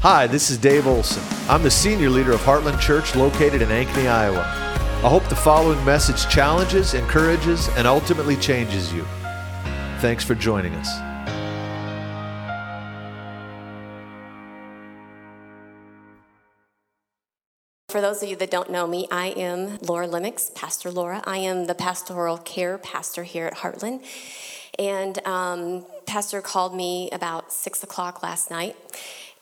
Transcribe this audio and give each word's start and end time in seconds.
Hi, 0.00 0.28
this 0.28 0.48
is 0.48 0.58
Dave 0.58 0.86
Olson. 0.86 1.24
I'm 1.48 1.64
the 1.64 1.72
senior 1.72 2.08
leader 2.08 2.30
of 2.30 2.40
Heartland 2.42 2.78
Church 2.78 3.16
located 3.16 3.62
in 3.62 3.68
Ankeny, 3.68 4.08
Iowa. 4.08 4.42
I 4.42 5.08
hope 5.08 5.28
the 5.28 5.34
following 5.34 5.84
message 5.84 6.32
challenges, 6.32 6.94
encourages, 6.94 7.68
and 7.70 7.84
ultimately 7.84 8.36
changes 8.36 8.92
you. 8.92 9.04
Thanks 9.98 10.22
for 10.22 10.36
joining 10.36 10.72
us. 10.76 10.88
For 17.88 18.00
those 18.00 18.22
of 18.22 18.28
you 18.28 18.36
that 18.36 18.52
don't 18.52 18.70
know 18.70 18.86
me, 18.86 19.08
I 19.10 19.30
am 19.30 19.78
Laura 19.78 20.06
Limix, 20.06 20.54
Pastor 20.54 20.92
Laura. 20.92 21.24
I 21.26 21.38
am 21.38 21.66
the 21.66 21.74
pastoral 21.74 22.38
care 22.38 22.78
pastor 22.78 23.24
here 23.24 23.46
at 23.46 23.54
Heartland. 23.56 24.04
And 24.78 25.18
um, 25.26 25.86
Pastor 26.06 26.40
called 26.40 26.72
me 26.72 27.10
about 27.10 27.52
six 27.52 27.82
o'clock 27.82 28.22
last 28.22 28.48
night, 28.48 28.76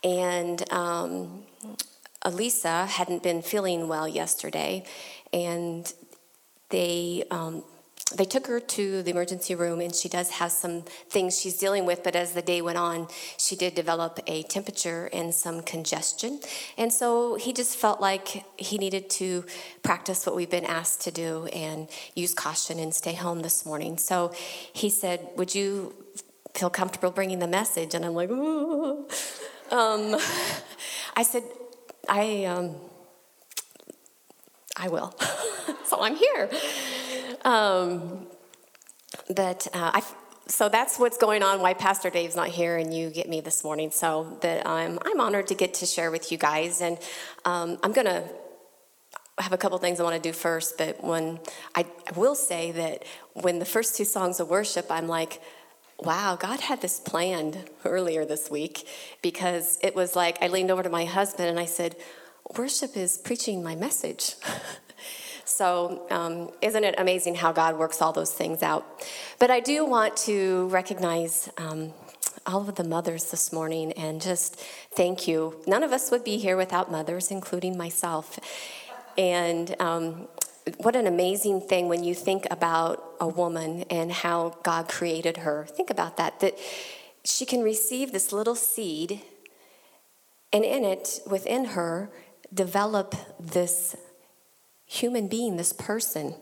and 0.07 0.73
um, 0.73 1.43
Elisa 2.23 2.87
hadn't 2.87 3.25
been 3.25 3.43
feeling 3.43 3.89
well 3.89 4.07
yesterday, 4.07 4.85
and 5.33 5.93
they 6.71 7.25
um, 7.33 7.65
they 8.15 8.25
took 8.25 8.47
her 8.47 8.61
to 8.61 9.03
the 9.03 9.11
emergency 9.11 9.57
room 9.57 9.81
and 9.81 9.93
she 9.93 10.09
does 10.09 10.31
have 10.31 10.53
some 10.53 10.83
things 11.11 11.41
she's 11.41 11.59
dealing 11.59 11.85
with 11.85 12.05
but 12.05 12.15
as 12.15 12.35
the 12.35 12.43
day 12.43 12.63
went 12.63 12.79
on 12.79 13.09
she 13.37 13.57
did 13.57 13.75
develop 13.75 14.21
a 14.29 14.45
temperature 14.45 15.11
and 15.13 15.35
some 15.35 15.61
congestion. 15.61 16.39
And 16.79 16.93
so 16.93 17.35
he 17.35 17.53
just 17.53 17.77
felt 17.77 18.01
like 18.01 18.45
he 18.57 18.79
needed 18.79 19.11
to 19.11 19.45
practice 19.83 20.25
what 20.25 20.37
we've 20.37 20.51
been 20.51 20.65
asked 20.65 21.01
to 21.03 21.11
do 21.11 21.47
and 21.47 21.89
use 22.15 22.33
caution 22.33 22.79
and 22.79 22.95
stay 22.95 23.15
home 23.15 23.43
this 23.43 23.67
morning. 23.67 23.99
So 23.99 24.33
he 24.73 24.89
said 24.89 25.29
would 25.37 25.53
you 25.53 25.93
feel 26.55 26.71
comfortable 26.71 27.11
bringing 27.11 27.41
the 27.41 27.49
message? 27.49 27.93
And 27.93 28.05
i'm 28.05 28.15
like 28.15 28.31
um, 29.71 30.17
i 31.17 31.23
said 31.23 31.43
i 32.09 32.45
um, 32.45 32.75
i 34.77 34.89
will 34.89 35.15
so 35.85 36.01
i'm 36.01 36.17
here 36.17 36.51
um, 37.47 38.27
but 39.35 39.69
uh, 39.73 39.93
I, 39.95 40.03
so 40.49 40.69
that's 40.69 40.99
what's 40.99 41.17
going 41.17 41.43
on. 41.43 41.61
Why 41.61 41.75
Pastor 41.75 42.11
Dave's 42.11 42.37
not 42.37 42.49
here 42.49 42.77
and 42.77 42.93
you 42.93 43.11
get 43.11 43.29
me 43.29 43.41
this 43.41 43.65
morning. 43.65 43.91
So 43.91 44.39
that 44.43 44.67
I'm 44.67 44.99
I'm 45.05 45.21
honored 45.21 45.47
to 45.49 45.55
get 45.55 45.75
to 45.75 45.87
share 45.87 46.11
with 46.11 46.31
you 46.33 46.39
guys, 46.39 46.81
and 46.81 46.99
um, 47.45 47.79
I'm 47.83 47.93
gonna 47.93 48.25
have 49.39 49.53
a 49.53 49.59
couple 49.59 49.79
things 49.79 50.01
I 50.01 50.03
want 50.03 50.21
to 50.21 50.29
do 50.29 50.33
first. 50.33 50.79
But 50.79 51.03
when 51.03 51.39
I, 51.75 51.87
I 52.09 52.19
will 52.19 52.35
say 52.35 52.73
that 52.73 53.05
when 53.35 53.59
the 53.59 53.65
first 53.65 53.97
two 53.97 54.05
songs 54.05 54.41
of 54.41 54.49
worship, 54.49 54.87
I'm 54.91 55.09
like. 55.09 55.41
Wow, 55.99 56.37
God 56.37 56.61
had 56.61 56.83
this 56.83 57.01
planned 57.01 57.71
earlier 57.85 58.25
this 58.25 58.51
week 58.51 58.87
because 59.23 59.79
it 59.83 59.95
was 59.95 60.15
like 60.15 60.43
I 60.43 60.49
leaned 60.49 60.71
over 60.71 60.83
to 60.83 60.91
my 60.91 61.05
husband 61.05 61.49
and 61.49 61.59
I 61.59 61.65
said, 61.65 61.97
Worship 62.57 62.97
is 62.97 63.19
preaching 63.19 63.63
my 63.63 63.75
message. 63.75 64.35
So, 65.49 66.03
um, 66.11 66.51
isn't 66.61 66.83
it 66.83 66.97
amazing 66.99 67.37
how 67.37 67.53
God 67.53 67.79
works 67.79 68.03
all 68.03 68.13
those 68.13 68.33
things 68.33 68.65
out? 68.65 68.85
But 69.39 69.51
I 69.51 69.61
do 69.61 69.87
want 69.87 70.17
to 70.19 70.67
recognize 70.69 71.49
um, 71.57 71.93
all 72.45 72.69
of 72.69 72.75
the 72.75 72.85
mothers 72.85 73.31
this 73.31 73.53
morning 73.53 73.93
and 73.93 74.21
just 74.21 74.57
thank 74.97 75.29
you. 75.29 75.63
None 75.67 75.85
of 75.85 75.93
us 75.93 76.11
would 76.11 76.25
be 76.25 76.37
here 76.39 76.57
without 76.57 76.91
mothers, 76.91 77.31
including 77.31 77.79
myself. 77.79 78.41
And 79.17 79.75
um, 79.81 80.27
what 80.79 80.97
an 80.97 81.07
amazing 81.07 81.61
thing 81.61 81.89
when 81.89 82.03
you 82.03 82.15
think 82.15 82.47
about 82.51 83.03
a 83.21 83.29
woman 83.29 83.85
and 83.91 84.11
how 84.11 84.57
God 84.63 84.89
created 84.89 85.39
her. 85.39 85.67
Think 85.69 85.91
about 85.91 86.17
that, 86.17 86.41
that 86.41 86.59
she 87.25 87.47
can 87.47 87.63
receive 87.63 88.13
this 88.13 88.33
little 88.33 88.55
seed 88.55 89.23
and 90.53 90.65
in 90.65 90.85
it, 90.85 91.21
within 91.27 91.67
her, 91.67 92.11
develop 92.53 93.15
this 93.39 93.97
human 94.87 95.29
being, 95.29 95.57
this 95.57 95.73
person, 95.73 96.35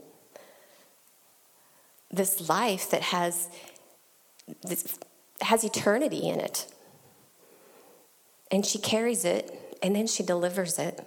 this 2.11 2.49
life 2.49 2.91
that 2.91 3.03
has 3.03 3.49
this, 4.63 4.99
has 5.41 5.65
eternity 5.65 6.29
in 6.29 6.39
it. 6.39 6.67
And 8.51 8.65
she 8.65 8.79
carries 8.79 9.25
it, 9.25 9.79
and 9.83 9.97
then 9.97 10.07
she 10.07 10.23
delivers 10.23 10.79
it. 10.79 11.01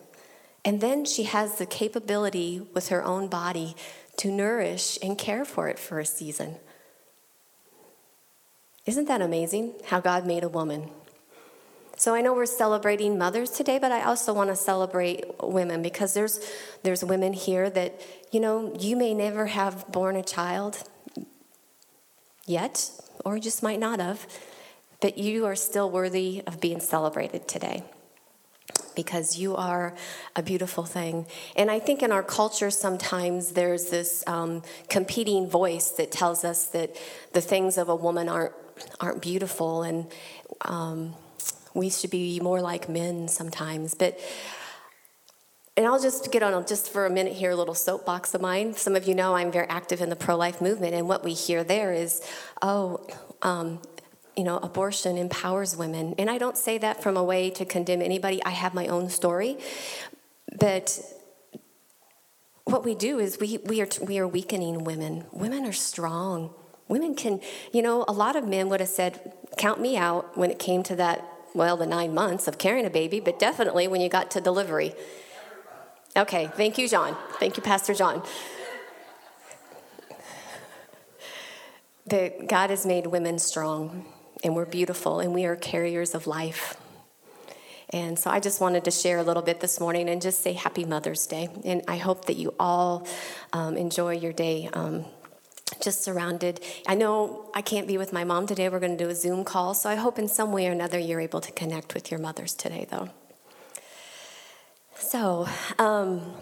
And 0.68 0.82
then 0.82 1.06
she 1.06 1.24
has 1.24 1.60
the 1.60 1.66
capability 1.66 2.62
with 2.74 2.90
her 2.90 3.02
own 3.02 3.30
body 3.30 3.74
to 4.18 4.30
nourish 4.30 5.00
and 5.02 5.18
care 5.18 5.46
for 5.46 5.70
it 5.70 5.80
for 5.80 6.02
a 6.02 6.06
season. 6.06 6.58
Isn't 8.86 9.08
that 9.08 9.22
amazing 9.22 9.76
how 9.86 10.02
God 10.02 10.26
made 10.26 10.44
a 10.44 10.50
woman? 10.50 10.90
So 11.96 12.14
I 12.14 12.20
know 12.20 12.34
we're 12.34 12.46
celebrating 12.46 13.18
mothers 13.18 13.50
today, 13.50 13.80
but 13.80 13.94
I 13.94 14.04
also 14.04 14.34
want 14.34 14.50
to 14.50 14.58
celebrate 14.58 15.24
women 15.42 15.82
because 15.82 16.14
there's 16.14 16.46
there's 16.84 17.02
women 17.02 17.32
here 17.32 17.70
that 17.70 18.02
you 18.34 18.42
know 18.42 18.76
you 18.78 18.98
may 18.98 19.14
never 19.14 19.46
have 19.46 19.90
born 19.90 20.18
a 20.18 20.22
child 20.22 20.84
yet, 22.46 22.92
or 23.24 23.40
just 23.40 23.64
might 23.64 23.80
not 23.80 24.02
have, 24.02 24.28
but 25.00 25.18
you 25.18 25.46
are 25.46 25.56
still 25.56 25.90
worthy 25.90 26.44
of 26.46 26.60
being 26.60 26.82
celebrated 26.82 27.48
today 27.48 27.86
because 28.98 29.38
you 29.38 29.56
are 29.56 29.96
a 30.36 30.44
beautiful 30.44 30.84
thing. 30.84 31.26
And 31.56 31.72
I 31.72 31.80
think 31.80 32.04
in 32.04 32.12
our 32.12 32.24
culture, 32.24 32.70
sometimes 32.70 33.54
there's 33.54 33.86
this 33.90 34.26
um, 34.28 34.62
competing 34.90 35.50
voice 35.50 35.92
that 35.92 36.12
tells 36.12 36.44
us 36.44 36.66
that 36.76 36.98
the 37.32 37.42
things 37.42 37.78
of 37.78 37.88
a 37.88 37.96
woman 37.96 38.28
aren't 38.28 38.54
aren't 39.00 39.22
beautiful 39.22 39.84
and. 39.84 40.12
Um, 40.64 41.16
we 41.78 41.90
should 41.90 42.10
be 42.10 42.40
more 42.40 42.60
like 42.60 42.90
men 42.90 43.28
sometimes. 43.28 43.94
But 43.94 44.20
and 45.78 45.86
I'll 45.86 46.02
just 46.02 46.32
get 46.32 46.42
on 46.42 46.66
just 46.66 46.92
for 46.92 47.06
a 47.06 47.10
minute 47.10 47.34
here, 47.34 47.52
a 47.52 47.56
little 47.56 47.76
soapbox 47.76 48.34
of 48.34 48.42
mine. 48.42 48.74
Some 48.74 48.96
of 48.96 49.08
you 49.08 49.14
know 49.14 49.36
I'm 49.36 49.52
very 49.52 49.68
active 49.68 50.02
in 50.02 50.10
the 50.10 50.16
pro 50.16 50.36
life 50.36 50.60
movement, 50.60 50.96
and 50.96 51.08
what 51.08 51.24
we 51.24 51.34
hear 51.34 51.64
there 51.64 51.94
is, 51.94 52.28
oh, 52.64 53.06
um, 53.44 53.80
you 54.38 54.44
know, 54.44 54.58
abortion 54.58 55.18
empowers 55.18 55.76
women. 55.76 56.14
And 56.18 56.30
I 56.30 56.38
don't 56.38 56.58
say 56.58 56.78
that 56.78 57.02
from 57.02 57.18
a 57.18 57.24
way 57.24 57.50
to 57.50 57.66
condemn 57.66 58.02
anybody. 58.02 58.42
I 58.44 58.52
have 58.52 58.74
my 58.74 58.88
own 58.88 59.10
story. 59.10 59.58
But 60.60 61.02
what 62.66 62.86
we 62.86 62.96
do 62.96 63.20
is 63.20 63.40
we, 63.40 63.58
we, 63.66 63.82
are, 63.82 63.88
we 64.02 64.20
are 64.20 64.28
weakening 64.28 64.84
women. 64.84 65.26
Women 65.32 65.66
are 65.66 65.74
strong. 65.74 66.54
Women 66.88 67.16
can, 67.16 67.42
you 67.74 67.82
know, 67.82 68.06
a 68.08 68.14
lot 68.14 68.36
of 68.36 68.48
men 68.48 68.70
would 68.70 68.80
have 68.80 68.90
said, 68.90 69.34
count 69.58 69.82
me 69.82 69.98
out 69.98 70.38
when 70.38 70.52
it 70.52 70.60
came 70.60 70.84
to 70.84 70.96
that 70.98 71.26
well, 71.54 71.76
the 71.76 71.88
nine 71.88 72.14
months 72.14 72.48
of 72.48 72.60
carrying 72.60 72.86
a 72.86 72.90
baby, 72.90 73.20
but 73.20 73.40
definitely 73.40 73.88
when 73.88 74.00
you 74.00 74.10
got 74.10 74.30
to 74.32 74.42
delivery. 74.42 74.94
Okay, 76.16 76.52
thank 76.56 76.78
you, 76.78 76.88
John. 76.88 77.18
Thank 77.40 77.58
you, 77.58 77.64
Pastor 77.64 77.96
John. 77.96 78.22
That 82.06 82.48
God 82.48 82.70
has 82.70 82.86
made 82.86 83.08
women 83.08 83.40
strong, 83.40 84.06
and 84.44 84.56
we're 84.56 84.66
beautiful, 84.66 85.20
and 85.20 85.34
we 85.34 85.46
are 85.46 85.56
carriers 85.56 86.16
of 86.16 86.28
life. 86.28 86.78
And 87.90 88.20
so 88.20 88.30
I 88.30 88.40
just 88.40 88.60
wanted 88.60 88.84
to 88.86 88.92
share 88.92 89.18
a 89.18 89.24
little 89.24 89.44
bit 89.44 89.62
this 89.62 89.80
morning 89.80 90.10
and 90.10 90.22
just 90.22 90.42
say 90.44 90.54
Happy 90.54 90.84
Mother's 90.84 91.26
Day. 91.26 91.48
And 91.64 91.84
I 91.88 91.98
hope 91.98 92.26
that 92.26 92.36
you 92.36 92.54
all 92.60 93.08
um, 93.54 93.78
enjoy 93.78 94.14
your 94.14 94.34
day. 94.34 94.70
Um, 94.74 95.06
just 95.82 96.04
surrounded. 96.04 96.60
I 96.88 96.96
know 96.96 97.50
I 97.54 97.62
can't 97.62 97.88
be 97.88 97.98
with 97.98 98.12
my 98.12 98.24
mom 98.24 98.48
today. 98.48 98.68
We're 98.68 98.80
going 98.80 98.98
to 98.98 99.04
do 99.04 99.10
a 99.10 99.16
Zoom 99.16 99.44
call. 99.44 99.74
So 99.74 99.90
I 99.90 99.96
hope 99.96 100.18
in 100.18 100.28
some 100.28 100.52
way 100.52 100.68
or 100.68 100.72
another 100.72 100.98
you're 100.98 101.20
able 101.20 101.42
to 101.42 101.52
connect 101.52 101.94
with 101.94 102.10
your 102.12 102.20
mothers 102.20 102.54
today, 102.54 102.88
though. 102.90 103.10
So 104.96 105.48
um, 105.78 106.34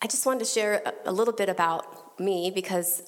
I 0.00 0.06
just 0.06 0.26
wanted 0.26 0.40
to 0.40 0.44
share 0.46 0.82
a, 0.84 1.10
a 1.10 1.12
little 1.12 1.34
bit 1.34 1.48
about 1.48 2.18
me 2.18 2.50
because 2.52 3.02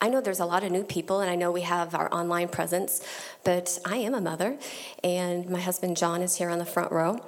I 0.00 0.08
know 0.08 0.20
there's 0.20 0.40
a 0.40 0.46
lot 0.46 0.62
of 0.62 0.70
new 0.70 0.84
people, 0.84 1.20
and 1.20 1.30
I 1.30 1.34
know 1.34 1.50
we 1.50 1.62
have 1.62 1.94
our 1.94 2.12
online 2.14 2.48
presence, 2.48 3.02
but 3.42 3.78
I 3.84 3.96
am 3.96 4.14
a 4.14 4.20
mother, 4.20 4.56
and 5.02 5.50
my 5.50 5.60
husband 5.60 5.96
John 5.96 6.22
is 6.22 6.36
here 6.36 6.50
on 6.50 6.58
the 6.58 6.64
front 6.64 6.92
row. 6.92 7.20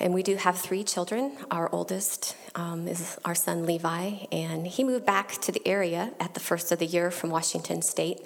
And 0.00 0.14
we 0.14 0.22
do 0.22 0.36
have 0.36 0.56
three 0.56 0.84
children. 0.84 1.36
Our 1.50 1.68
oldest 1.72 2.36
um, 2.54 2.86
is 2.86 3.18
our 3.24 3.34
son 3.34 3.66
Levi, 3.66 4.26
and 4.30 4.64
he 4.64 4.84
moved 4.84 5.04
back 5.04 5.32
to 5.40 5.50
the 5.50 5.66
area 5.66 6.12
at 6.20 6.34
the 6.34 6.40
first 6.40 6.70
of 6.70 6.78
the 6.78 6.86
year 6.86 7.10
from 7.10 7.30
Washington 7.30 7.82
State. 7.82 8.20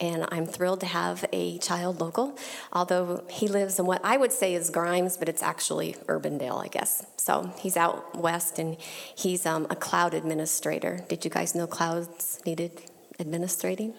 And 0.00 0.24
I'm 0.30 0.46
thrilled 0.46 0.80
to 0.80 0.86
have 0.86 1.26
a 1.30 1.58
child 1.58 2.00
local, 2.00 2.38
although 2.72 3.24
he 3.28 3.46
lives 3.46 3.78
in 3.78 3.84
what 3.84 4.02
I 4.02 4.16
would 4.16 4.32
say 4.32 4.54
is 4.54 4.70
Grimes, 4.70 5.18
but 5.18 5.28
it's 5.28 5.42
actually 5.42 5.96
Urbandale, 6.06 6.64
I 6.64 6.68
guess. 6.68 7.04
So 7.18 7.52
he's 7.58 7.76
out 7.76 8.16
west, 8.16 8.58
and 8.58 8.78
he's 9.14 9.44
um, 9.44 9.66
a 9.68 9.76
cloud 9.76 10.14
administrator. 10.14 11.04
Did 11.08 11.26
you 11.26 11.30
guys 11.30 11.54
know 11.54 11.66
clouds 11.66 12.40
needed 12.46 12.80
administrating? 13.18 13.94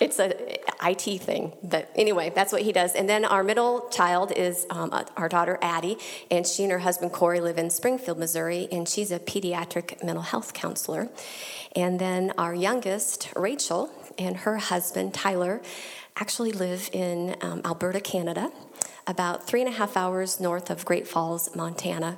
it's 0.00 0.18
a 0.18 0.58
IT 0.82 1.22
thing. 1.22 1.52
But 1.62 1.90
anyway, 1.94 2.32
that's 2.34 2.52
what 2.52 2.62
he 2.62 2.72
does. 2.72 2.94
And 2.94 3.08
then 3.08 3.24
our 3.24 3.42
middle 3.42 3.88
child 3.90 4.32
is 4.32 4.66
um, 4.70 4.92
our 5.16 5.28
daughter 5.28 5.58
Addie, 5.62 5.98
and 6.30 6.46
she 6.46 6.64
and 6.64 6.72
her 6.72 6.78
husband 6.80 7.12
Corey 7.12 7.40
live 7.40 7.58
in 7.58 7.70
Springfield, 7.70 8.18
Missouri, 8.18 8.68
and 8.70 8.88
she's 8.88 9.10
a 9.10 9.18
pediatric 9.18 10.02
mental 10.02 10.22
health 10.22 10.52
counselor. 10.54 11.08
And 11.76 11.98
then 11.98 12.32
our 12.38 12.54
youngest, 12.54 13.30
Rachel, 13.36 13.90
and 14.18 14.38
her 14.38 14.58
husband 14.58 15.14
Tyler 15.14 15.60
actually 16.16 16.52
live 16.52 16.88
in 16.92 17.36
um, 17.40 17.60
Alberta, 17.64 18.00
Canada. 18.00 18.50
about 19.06 19.46
three 19.46 19.60
and 19.60 19.68
a 19.68 19.76
half 19.76 19.98
hours 19.98 20.40
north 20.40 20.70
of 20.70 20.84
Great 20.84 21.06
Falls, 21.06 21.54
Montana. 21.54 22.16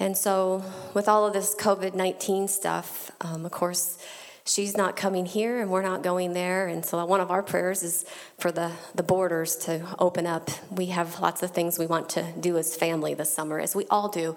And 0.00 0.16
so, 0.16 0.64
with 0.92 1.08
all 1.08 1.26
of 1.26 1.32
this 1.32 1.54
COVID 1.54 1.94
19 1.94 2.48
stuff, 2.48 3.12
um, 3.20 3.44
of 3.46 3.52
course, 3.52 3.98
she's 4.46 4.76
not 4.76 4.94
coming 4.96 5.26
here 5.26 5.60
and 5.60 5.70
we're 5.70 5.82
not 5.82 6.02
going 6.02 6.34
there. 6.34 6.66
And 6.66 6.84
so, 6.84 7.04
one 7.06 7.20
of 7.20 7.30
our 7.30 7.42
prayers 7.42 7.82
is 7.82 8.04
for 8.38 8.52
the, 8.52 8.72
the 8.94 9.02
borders 9.02 9.56
to 9.56 9.84
open 9.98 10.26
up. 10.26 10.50
We 10.70 10.86
have 10.86 11.20
lots 11.20 11.42
of 11.42 11.50
things 11.50 11.78
we 11.78 11.86
want 11.86 12.10
to 12.10 12.32
do 12.38 12.56
as 12.58 12.76
family 12.76 13.14
this 13.14 13.32
summer, 13.32 13.58
as 13.58 13.74
we 13.74 13.86
all 13.90 14.08
do. 14.08 14.36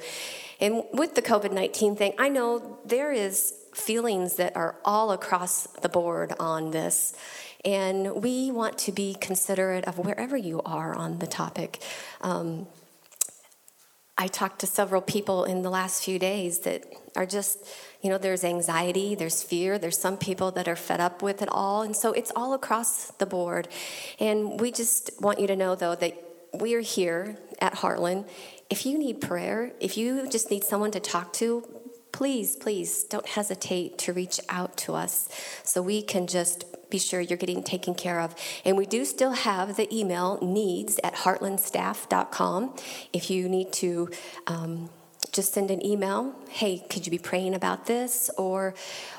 And 0.59 0.83
with 0.93 1.15
the 1.15 1.21
COVID 1.21 1.51
19 1.51 1.95
thing, 1.95 2.13
I 2.17 2.29
know 2.29 2.79
there 2.85 3.11
is 3.11 3.53
feelings 3.73 4.37
that 4.37 4.55
are 4.55 4.75
all 4.83 5.11
across 5.11 5.67
the 5.81 5.89
board 5.89 6.33
on 6.39 6.71
this. 6.71 7.15
And 7.65 8.23
we 8.23 8.51
want 8.51 8.77
to 8.79 8.91
be 8.91 9.15
considerate 9.15 9.85
of 9.85 9.97
wherever 9.97 10.37
you 10.37 10.61
are 10.65 10.95
on 10.95 11.19
the 11.19 11.27
topic. 11.27 11.81
Um, 12.21 12.67
I 14.17 14.27
talked 14.27 14.59
to 14.59 14.67
several 14.67 15.01
people 15.01 15.43
in 15.43 15.61
the 15.61 15.69
last 15.69 16.03
few 16.03 16.17
days 16.17 16.59
that 16.59 16.85
are 17.15 17.25
just, 17.25 17.59
you 18.01 18.09
know, 18.09 18.17
there's 18.17 18.43
anxiety, 18.43 19.15
there's 19.15 19.43
fear, 19.43 19.79
there's 19.79 19.97
some 19.97 20.17
people 20.17 20.51
that 20.51 20.67
are 20.67 20.75
fed 20.75 20.99
up 20.99 21.21
with 21.21 21.41
it 21.41 21.49
all. 21.51 21.81
And 21.81 21.95
so 21.95 22.13
it's 22.13 22.31
all 22.35 22.53
across 22.53 23.11
the 23.11 23.25
board. 23.25 23.67
And 24.19 24.59
we 24.59 24.71
just 24.71 25.11
want 25.19 25.39
you 25.39 25.47
to 25.47 25.55
know, 25.55 25.75
though, 25.75 25.95
that 25.95 26.13
we're 26.53 26.81
here 26.81 27.37
at 27.59 27.73
Heartland. 27.75 28.27
If 28.69 28.85
you 28.85 28.97
need 28.97 29.21
prayer, 29.21 29.71
if 29.79 29.97
you 29.97 30.29
just 30.29 30.51
need 30.51 30.63
someone 30.63 30.91
to 30.91 30.99
talk 30.99 31.33
to, 31.33 31.63
please, 32.11 32.55
please 32.55 33.03
don't 33.03 33.27
hesitate 33.27 33.97
to 33.99 34.13
reach 34.13 34.39
out 34.49 34.75
to 34.77 34.95
us 34.95 35.29
so 35.63 35.81
we 35.81 36.01
can 36.01 36.27
just 36.27 36.65
be 36.89 36.97
sure 36.97 37.19
you're 37.19 37.37
getting 37.37 37.63
taken 37.63 37.93
care 37.93 38.19
of. 38.19 38.33
And 38.65 38.77
we 38.77 38.85
do 38.85 39.05
still 39.05 39.31
have 39.31 39.75
the 39.75 39.93
email 39.95 40.39
needs 40.41 40.99
at 41.03 41.15
heartlandstaff.com. 41.15 42.75
If 43.13 43.29
you 43.29 43.49
need 43.49 43.73
to 43.73 44.09
um, 44.47 44.89
just 45.31 45.53
send 45.53 45.71
an 45.71 45.85
email, 45.85 46.33
hey, 46.49 46.79
could 46.89 47.05
you 47.05 47.11
be 47.11 47.17
praying 47.17 47.53
about 47.53 47.85
this? 47.85 48.29
Or, 48.37 48.73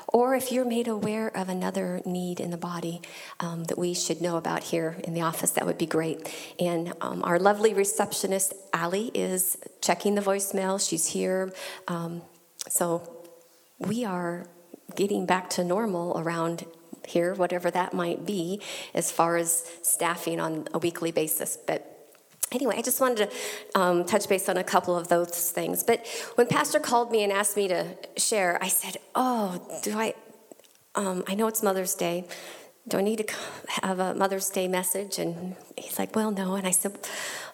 or 0.07 0.35
if 0.35 0.51
you're 0.51 0.65
made 0.65 0.87
aware 0.87 1.35
of 1.35 1.49
another 1.49 2.01
need 2.05 2.39
in 2.39 2.51
the 2.51 2.57
body 2.57 3.01
um, 3.39 3.65
that 3.65 3.77
we 3.77 3.93
should 3.93 4.21
know 4.21 4.37
about 4.37 4.63
here 4.63 4.97
in 5.03 5.13
the 5.13 5.21
office, 5.21 5.51
that 5.51 5.65
would 5.65 5.77
be 5.77 5.85
great. 5.85 6.33
And 6.59 6.93
um, 7.01 7.23
our 7.23 7.39
lovely 7.39 7.73
receptionist, 7.73 8.53
Allie, 8.73 9.11
is 9.13 9.57
checking 9.81 10.15
the 10.15 10.21
voicemail. 10.21 10.85
She's 10.85 11.07
here. 11.07 11.53
Um, 11.87 12.21
so 12.67 13.27
we 13.79 14.05
are 14.05 14.47
getting 14.95 15.25
back 15.25 15.49
to 15.51 15.63
normal 15.63 16.19
around 16.19 16.65
here, 17.07 17.33
whatever 17.33 17.71
that 17.71 17.93
might 17.93 18.25
be, 18.25 18.61
as 18.93 19.11
far 19.11 19.37
as 19.37 19.65
staffing 19.81 20.39
on 20.39 20.67
a 20.73 20.79
weekly 20.79 21.11
basis. 21.11 21.57
But 21.57 21.98
Anyway, 22.51 22.75
I 22.77 22.81
just 22.81 22.99
wanted 22.99 23.29
to 23.29 23.79
um, 23.79 24.05
touch 24.05 24.27
base 24.27 24.49
on 24.49 24.57
a 24.57 24.63
couple 24.63 24.97
of 24.97 25.07
those 25.07 25.51
things. 25.51 25.83
But 25.83 26.05
when 26.35 26.47
Pastor 26.47 26.79
called 26.79 27.11
me 27.11 27.23
and 27.23 27.31
asked 27.31 27.55
me 27.55 27.67
to 27.67 27.95
share, 28.17 28.57
I 28.61 28.67
said, 28.67 28.97
"Oh, 29.15 29.61
do 29.83 29.97
I? 29.97 30.13
Um, 30.95 31.23
I 31.27 31.35
know 31.35 31.47
it's 31.47 31.61
Mother's 31.61 31.93
Day, 31.93 32.25
do 32.89 32.97
I 32.97 33.01
need 33.01 33.27
to 33.27 33.33
have 33.83 33.99
a 33.99 34.15
Mother's 34.15 34.49
Day 34.49 34.67
message? 34.67 35.19
And 35.19 35.55
he's 35.77 35.99
like, 35.99 36.15
well, 36.15 36.31
no. 36.31 36.55
And 36.55 36.65
I 36.65 36.71
said, 36.71 36.97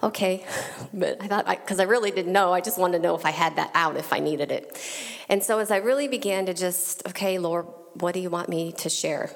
okay. 0.01 0.45
But 0.93 1.21
I 1.21 1.27
thought, 1.27 1.45
because 1.45 1.79
I, 1.79 1.83
I, 1.83 1.87
really 1.87 2.11
didn't 2.11 2.31
know, 2.31 2.53
I 2.53 2.61
just 2.61 2.77
wanted 2.77 2.99
to 2.99 3.03
know 3.03 3.15
if 3.15 3.25
I 3.25 3.31
had 3.31 3.57
that 3.57 3.71
out 3.73 3.97
if 3.97 4.13
I 4.13 4.19
needed 4.19 4.51
it. 4.51 4.79
And 5.27 5.43
so 5.43 5.59
as 5.59 5.71
I 5.71 5.77
really 5.77 6.07
began 6.07 6.45
to 6.45 6.53
just, 6.53 7.05
okay, 7.09 7.37
Lord, 7.37 7.65
what 7.95 8.13
do 8.13 8.21
you 8.21 8.29
want 8.29 8.49
me 8.49 8.71
to 8.73 8.89
share? 8.89 9.29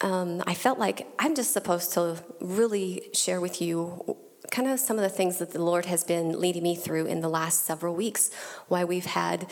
Um, 0.00 0.42
I 0.46 0.54
felt 0.54 0.78
like 0.78 1.06
I'm 1.18 1.34
just 1.34 1.52
supposed 1.52 1.92
to 1.92 2.22
really 2.40 3.10
share 3.12 3.40
with 3.40 3.60
you 3.60 4.16
kind 4.50 4.68
of 4.68 4.80
some 4.80 4.96
of 4.96 5.02
the 5.02 5.08
things 5.08 5.38
that 5.38 5.52
the 5.52 5.62
Lord 5.62 5.86
has 5.86 6.04
been 6.04 6.40
leading 6.40 6.62
me 6.62 6.74
through 6.74 7.06
in 7.06 7.20
the 7.20 7.28
last 7.28 7.64
several 7.64 7.94
weeks, 7.94 8.30
why 8.68 8.84
we've 8.84 9.06
had 9.06 9.46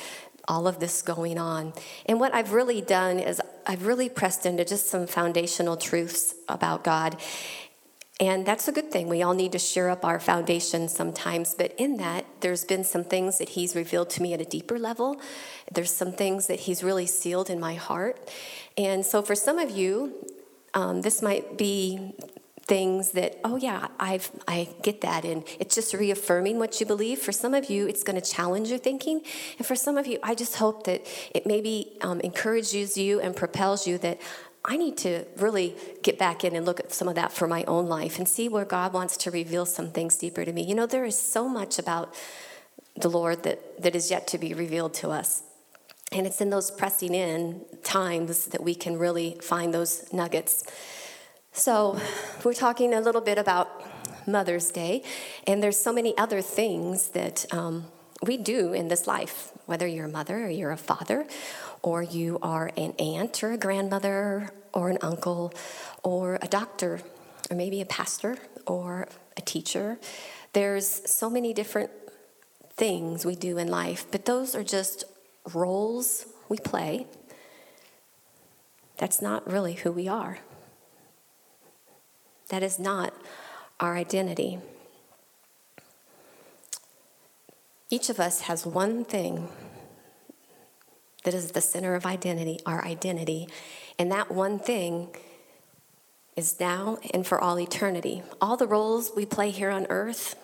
all 0.49 0.67
of 0.67 0.81
this 0.81 1.03
going 1.03 1.39
on. 1.39 1.73
And 2.07 2.21
what 2.21 2.35
I've 2.35 2.53
really 2.53 2.81
done 2.81 3.19
is 3.19 3.41
I've 3.67 3.87
really 3.87 4.09
pressed 4.09 4.47
into 4.47 4.65
just 4.65 4.89
some 4.89 5.07
foundational 5.07 5.77
truths 5.77 6.35
about 6.49 6.85
God. 6.85 7.17
And 8.19 8.47
that's 8.47 8.67
a 8.67 8.73
good 8.73 8.91
thing. 8.91 9.09
We 9.09 9.23
all 9.23 9.35
need 9.35 9.53
to 9.53 9.59
share 9.59 9.91
up 9.91 10.05
our 10.05 10.19
foundation 10.19 10.89
sometimes. 10.89 11.55
But 11.55 11.75
in 11.77 11.99
that, 11.99 12.25
there's 12.41 12.65
been 12.65 12.83
some 12.83 13.05
things 13.05 13.39
that 13.39 13.51
He's 13.51 13.77
revealed 13.77 14.09
to 14.11 14.23
me 14.23 14.33
at 14.33 14.41
a 14.41 14.45
deeper 14.45 14.79
level. 14.79 15.21
There's 15.71 15.93
some 15.93 16.13
things 16.13 16.47
that 16.47 16.61
He's 16.61 16.83
really 16.83 17.07
sealed 17.07 17.51
in 17.51 17.61
my 17.61 17.75
heart. 17.75 18.31
And 18.79 19.05
so 19.05 19.21
for 19.21 19.35
some 19.35 19.59
of 19.59 19.71
you, 19.71 20.15
um, 20.73 21.03
this 21.03 21.21
might 21.21 21.59
be 21.59 22.15
things 22.67 23.13
that 23.13 23.39
oh 23.45 23.57
yeah 23.57 23.89
i've 24.01 24.31
i 24.49 24.69
get 24.83 25.01
that. 25.01 25.25
And 25.25 25.45
it's 25.61 25.75
just 25.75 25.95
reaffirming 25.95 26.59
what 26.59 26.81
you 26.81 26.87
believe. 26.87 27.21
For 27.21 27.33
some 27.33 27.55
of 27.55 27.71
you 27.71 27.87
it's 27.87 28.03
going 28.03 28.21
to 28.21 28.31
challenge 28.31 28.71
your 28.71 28.79
thinking. 28.79 29.23
And 29.59 29.67
for 29.67 29.77
some 29.77 29.97
of 29.97 30.07
you 30.07 30.19
i 30.23 30.35
just 30.35 30.57
hope 30.57 30.85
that 30.85 31.07
it 31.35 31.47
maybe 31.47 31.97
um, 32.03 32.21
encourages 32.21 32.97
you 32.97 33.21
and 33.21 33.37
propels 33.37 33.87
you 33.87 33.99
that 33.99 34.21
i 34.65 34.77
need 34.77 34.97
to 34.99 35.25
really 35.37 35.77
get 36.03 36.19
back 36.19 36.43
in 36.43 36.57
and 36.57 36.67
look 36.67 36.81
at 36.81 36.93
some 36.93 37.09
of 37.09 37.15
that 37.15 37.33
for 37.33 37.47
my 37.47 37.63
own 37.65 37.87
life 37.87 38.19
and 38.19 38.29
see 38.29 38.49
where 38.49 38.65
god 38.65 38.93
wants 38.93 39.17
to 39.17 39.31
reveal 39.31 39.65
some 39.65 39.91
things 39.91 40.17
deeper 40.17 40.45
to 40.45 40.53
me. 40.53 40.63
You 40.63 40.75
know 40.75 40.87
there 40.87 41.05
is 41.05 41.19
so 41.19 41.49
much 41.49 41.79
about 41.79 42.15
the 42.97 43.09
lord 43.09 43.45
that 43.45 43.81
that 43.83 43.95
is 43.95 44.11
yet 44.11 44.27
to 44.29 44.39
be 44.39 44.55
revealed 44.55 44.95
to 44.95 45.11
us. 45.11 45.43
And 46.13 46.27
it's 46.27 46.41
in 46.41 46.51
those 46.51 46.71
pressing 46.71 47.15
in 47.15 47.65
times 47.83 48.47
that 48.47 48.63
we 48.63 48.75
can 48.75 48.97
really 48.97 49.39
find 49.43 49.75
those 49.75 50.13
nuggets 50.13 50.65
so, 51.57 51.99
we're 52.45 52.53
talking 52.53 52.93
a 52.93 53.01
little 53.01 53.23
bit 53.23 53.39
about 53.39 53.83
Mother's 54.29 54.71
Day, 54.71 55.03
and 55.47 55.63
there's 55.63 55.79
so 55.79 55.91
many 55.91 56.17
other 56.19 56.43
things 56.43 57.09
that 57.09 57.47
um, 57.51 57.87
we 58.23 58.37
do 58.37 58.75
in 58.75 58.89
this 58.89 59.07
life, 59.07 59.53
whether 59.65 59.87
you're 59.87 60.05
a 60.05 60.11
mother 60.11 60.45
or 60.45 60.51
you're 60.51 60.71
a 60.71 60.77
father, 60.77 61.27
or 61.83 62.03
you 62.03 62.39
are 62.43 62.71
an 62.77 62.93
aunt 62.99 63.43
or 63.43 63.53
a 63.53 63.57
grandmother 63.57 64.51
or 64.75 64.91
an 64.91 64.99
uncle 65.01 65.55
or 66.03 66.39
a 66.43 66.47
doctor 66.47 67.01
or 67.51 67.57
maybe 67.57 67.81
a 67.81 67.87
pastor 67.87 68.37
or 68.67 69.09
a 69.39 69.41
teacher. 69.41 69.99
There's 70.53 71.11
so 71.11 71.31
many 71.31 71.55
different 71.55 71.91
things 72.75 73.25
we 73.25 73.35
do 73.35 73.57
in 73.57 73.69
life, 73.69 74.05
but 74.11 74.27
those 74.27 74.55
are 74.55 74.63
just 74.63 75.05
roles 75.55 76.27
we 76.51 76.59
play. 76.59 77.07
That's 78.99 79.23
not 79.23 79.51
really 79.51 79.73
who 79.73 79.91
we 79.91 80.07
are. 80.07 80.41
That 82.49 82.63
is 82.63 82.79
not 82.79 83.13
our 83.81 83.97
identity. 83.97 84.59
Each 87.91 88.09
of 88.09 88.19
us 88.19 88.43
has 88.43 88.67
one 88.67 89.05
thing 89.05 89.49
that 91.25 91.35
is 91.35 91.53
the 91.53 91.61
center 91.61 91.95
of 91.95 92.07
identity, 92.07 92.61
our 92.67 92.85
identity, 92.85 93.49
and 93.99 94.11
that 94.13 94.31
one 94.31 94.59
thing 94.59 95.09
is 96.37 96.61
now 96.61 96.99
and 97.13 97.27
for 97.27 97.41
all 97.41 97.59
eternity. 97.59 98.23
All 98.41 98.57
the 98.57 98.67
roles 98.67 99.13
we 99.17 99.27
play 99.27 99.51
here 99.51 99.71
on 99.71 99.87
earth, 99.89 100.37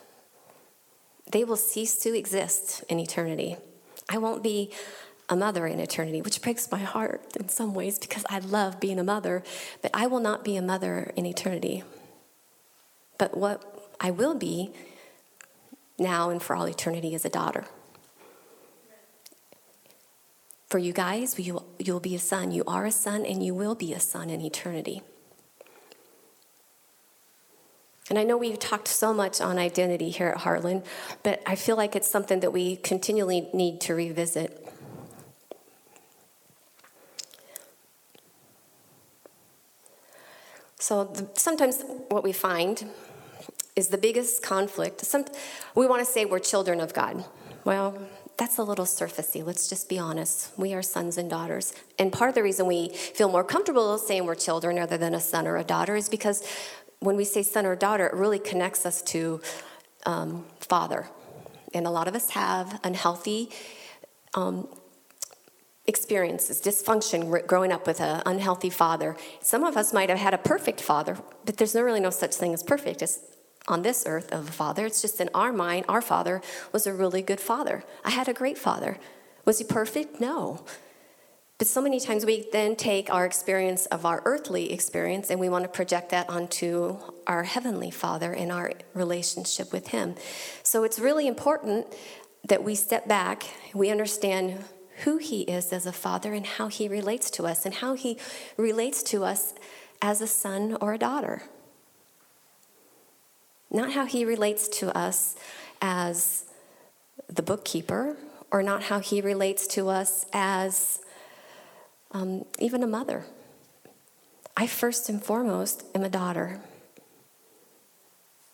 they 1.31 1.45
will 1.45 1.57
cease 1.57 1.99
to 1.99 2.17
exist 2.17 2.83
in 2.89 2.99
eternity. 2.99 3.57
I 4.09 4.19
won't 4.19 4.43
be 4.43 4.73
a 5.33 5.37
mother 5.37 5.67
in 5.67 5.81
eternity, 5.81 6.21
which 6.21 6.43
breaks 6.43 6.71
my 6.71 6.81
heart 6.81 7.23
in 7.41 7.49
some 7.49 7.73
ways 7.73 7.99
because 7.99 8.23
I 8.29 8.39
love 8.39 8.79
being 8.79 8.99
a 8.99 9.05
mother, 9.05 9.43
but 9.81 9.91
I 9.95 10.07
will 10.07 10.21
not 10.21 10.45
be 10.45 10.57
a 10.57 10.63
mother 10.63 11.11
in 11.17 11.25
eternity. 11.25 11.83
But 13.17 13.35
what 13.37 13.91
I 13.99 14.11
will 14.11 14.35
be 14.35 14.73
now 15.99 16.29
and 16.29 16.43
for 16.43 16.55
all 16.55 16.67
eternity 16.67 17.15
is 17.15 17.25
a 17.25 17.31
daughter. 17.31 17.65
For 20.69 20.79
you 20.79 20.93
guys, 20.93 21.39
you, 21.39 21.63
you'll 21.79 22.01
be 22.01 22.15
a 22.15 22.19
son. 22.19 22.51
You 22.51 22.65
are 22.67 22.85
a 22.85 22.93
son, 22.93 23.25
and 23.25 23.45
you 23.45 23.55
will 23.55 23.75
be 23.75 23.95
a 23.95 24.01
son 24.01 24.29
in 24.29 24.43
eternity. 24.43 25.03
And 28.11 28.19
I 28.19 28.25
know 28.25 28.37
we've 28.37 28.59
talked 28.59 28.89
so 28.89 29.15
much 29.15 29.41
on 29.41 29.57
identity 29.57 30.11
here 30.11 30.29
at 30.29 30.39
Heartland, 30.39 30.85
but 31.23 31.43
I 31.47 31.55
feel 31.55 31.77
like 31.77 31.97
it's 31.97 32.09
something 32.11 32.41
that 32.41 32.53
we 32.53 32.77
continually 32.77 33.49
need 33.55 33.81
to 33.83 33.95
revisit. 33.95 34.62
So 40.83 41.05
the, 41.05 41.29
sometimes 41.35 41.85
what 42.09 42.25
we 42.25 42.33
find 42.33 42.91
is 43.77 43.89
the 43.89 43.97
biggest 43.97 44.43
conflict. 44.43 45.01
Some, 45.03 45.27
we 45.77 45.87
want 45.87 46.05
to 46.05 46.13
say 46.13 46.25
we're 46.25 46.41
children 46.41 46.81
of 46.81 46.93
God. 46.93 47.25
Well, 47.65 47.97
that's 48.37 48.59
a 48.59 48.65
little 48.65 48.85
surfacey. 48.85 49.47
Let's 49.47 49.69
just 49.69 49.89
be 49.89 49.97
honest. 49.97 50.51
We 50.59 50.75
are 50.75 50.83
sons 50.83 51.19
and 51.19 51.31
daughters. 51.31 51.73
And 52.01 52.13
part 52.13 52.31
of 52.31 52.35
the 52.35 52.43
reason 52.43 52.67
we 52.67 52.89
feel 52.89 53.31
more 53.31 53.45
comfortable 53.45 53.97
saying 53.97 54.27
we're 54.27 54.35
children 54.35 54.75
rather 54.75 54.99
than 54.99 55.15
a 55.15 55.21
son 55.21 55.47
or 55.47 55.57
a 55.57 55.63
daughter 55.63 55.95
is 55.95 56.09
because 56.09 56.45
when 56.99 57.15
we 57.15 57.25
say 57.25 57.45
son 57.45 57.65
or 57.65 57.77
daughter, 57.77 58.07
it 58.09 58.15
really 58.15 58.41
connects 58.41 58.85
us 58.85 59.03
to 59.03 59.41
um, 60.05 60.45
father. 60.59 61.07
And 61.73 61.87
a 61.87 61.91
lot 61.91 62.09
of 62.09 62.17
us 62.17 62.31
have 62.31 62.81
unhealthy 62.83 63.51
um, 64.35 64.67
experiences, 65.87 66.61
dysfunction 66.61 67.47
growing 67.47 67.73
up 67.73 67.87
with 67.87 68.01
an 68.01 68.23
unhealthy 68.25 68.71
father. 68.71 69.17
Some 69.41 69.65
of 69.65 69.77
us 69.77 69.93
might 69.93 70.09
have 70.09 70.19
had 70.19 70.35
a 70.35 70.39
perfect 70.39 70.81
father, 70.81 71.19
but 71.45 71.57
there's 71.57 71.75
no 71.75 71.83
really 71.83 72.01
no 72.01 72.11
such 72.11 72.35
thing 72.35 72.55
as 72.55 72.63
perfect. 72.63 73.03
It's 73.03 73.19
on 73.69 73.83
this 73.83 74.05
earth 74.07 74.33
of 74.33 74.49
a 74.49 74.53
father. 74.53 74.87
It's 74.87 75.03
just 75.03 75.21
in 75.21 75.29
our 75.35 75.53
mind, 75.53 75.85
our 75.89 76.03
father 76.03 76.41
was 76.73 76.87
a 76.87 76.93
really 76.93 77.23
good 77.23 77.41
father. 77.41 77.85
I 78.05 78.11
had 78.11 78.29
a 78.29 78.33
great 78.33 78.59
father. 78.59 78.99
Was 79.45 79.59
he 79.59 79.65
perfect? 79.65 80.21
No. 80.21 80.65
But 81.59 81.69
so 81.69 81.81
many 81.81 82.01
times 82.01 82.27
we 82.27 82.49
then 82.51 82.75
take 82.75 83.13
our 83.13 83.25
experience 83.25 83.87
of 83.87 84.05
our 84.05 84.21
earthly 84.25 84.73
experience 84.73 85.31
and 85.31 85.39
we 85.39 85.49
want 85.49 85.65
to 85.65 85.69
project 85.69 86.11
that 86.11 86.29
onto 86.29 86.97
our 87.27 87.45
heavenly 87.45 87.91
father 87.91 88.33
and 88.33 88.51
our 88.51 88.73
relationship 88.95 89.73
with 89.73 89.89
him. 89.89 90.17
So 90.65 90.83
it's 90.83 90.99
really 90.99 91.29
important 91.29 91.87
that 92.49 92.65
we 92.65 92.75
step 92.75 93.07
back, 93.07 93.45
we 93.75 93.91
understand 93.91 94.65
who 95.05 95.17
he 95.17 95.43
is 95.43 95.73
as 95.73 95.87
a 95.87 95.93
father 95.93 96.33
and 96.33 96.47
how 96.47 96.69
he 96.69 96.89
relates 96.89 97.31
to 97.33 97.45
us 97.45 97.65
and 97.65 97.77
how 97.77 97.95
he 97.95 98.19
relates 98.57 99.03
to 99.03 99.25
us 99.25 99.55
as 100.01 100.21
a 100.21 100.27
son 100.27 100.77
or 100.81 100.95
a 100.95 100.99
daughter. 100.99 101.43
Not 103.71 103.93
how 103.93 104.05
he 104.05 104.25
relates 104.25 104.69
to 104.81 104.97
us 104.97 105.35
as 105.81 106.45
the 107.29 107.43
bookkeeper 107.43 108.17
or 108.51 108.63
not 108.63 108.85
how 108.85 109.01
he 109.01 109.21
relates 109.21 109.67
to 109.67 109.89
us 109.89 110.27
as 110.33 111.01
um, 112.13 112.45
even 112.59 112.83
a 112.83 112.87
mother. 112.87 113.25
I 114.57 114.67
first 114.67 115.09
and 115.09 115.25
foremost 115.25 115.85
am 115.95 116.05
a 116.05 116.11
daughter. 116.11 116.61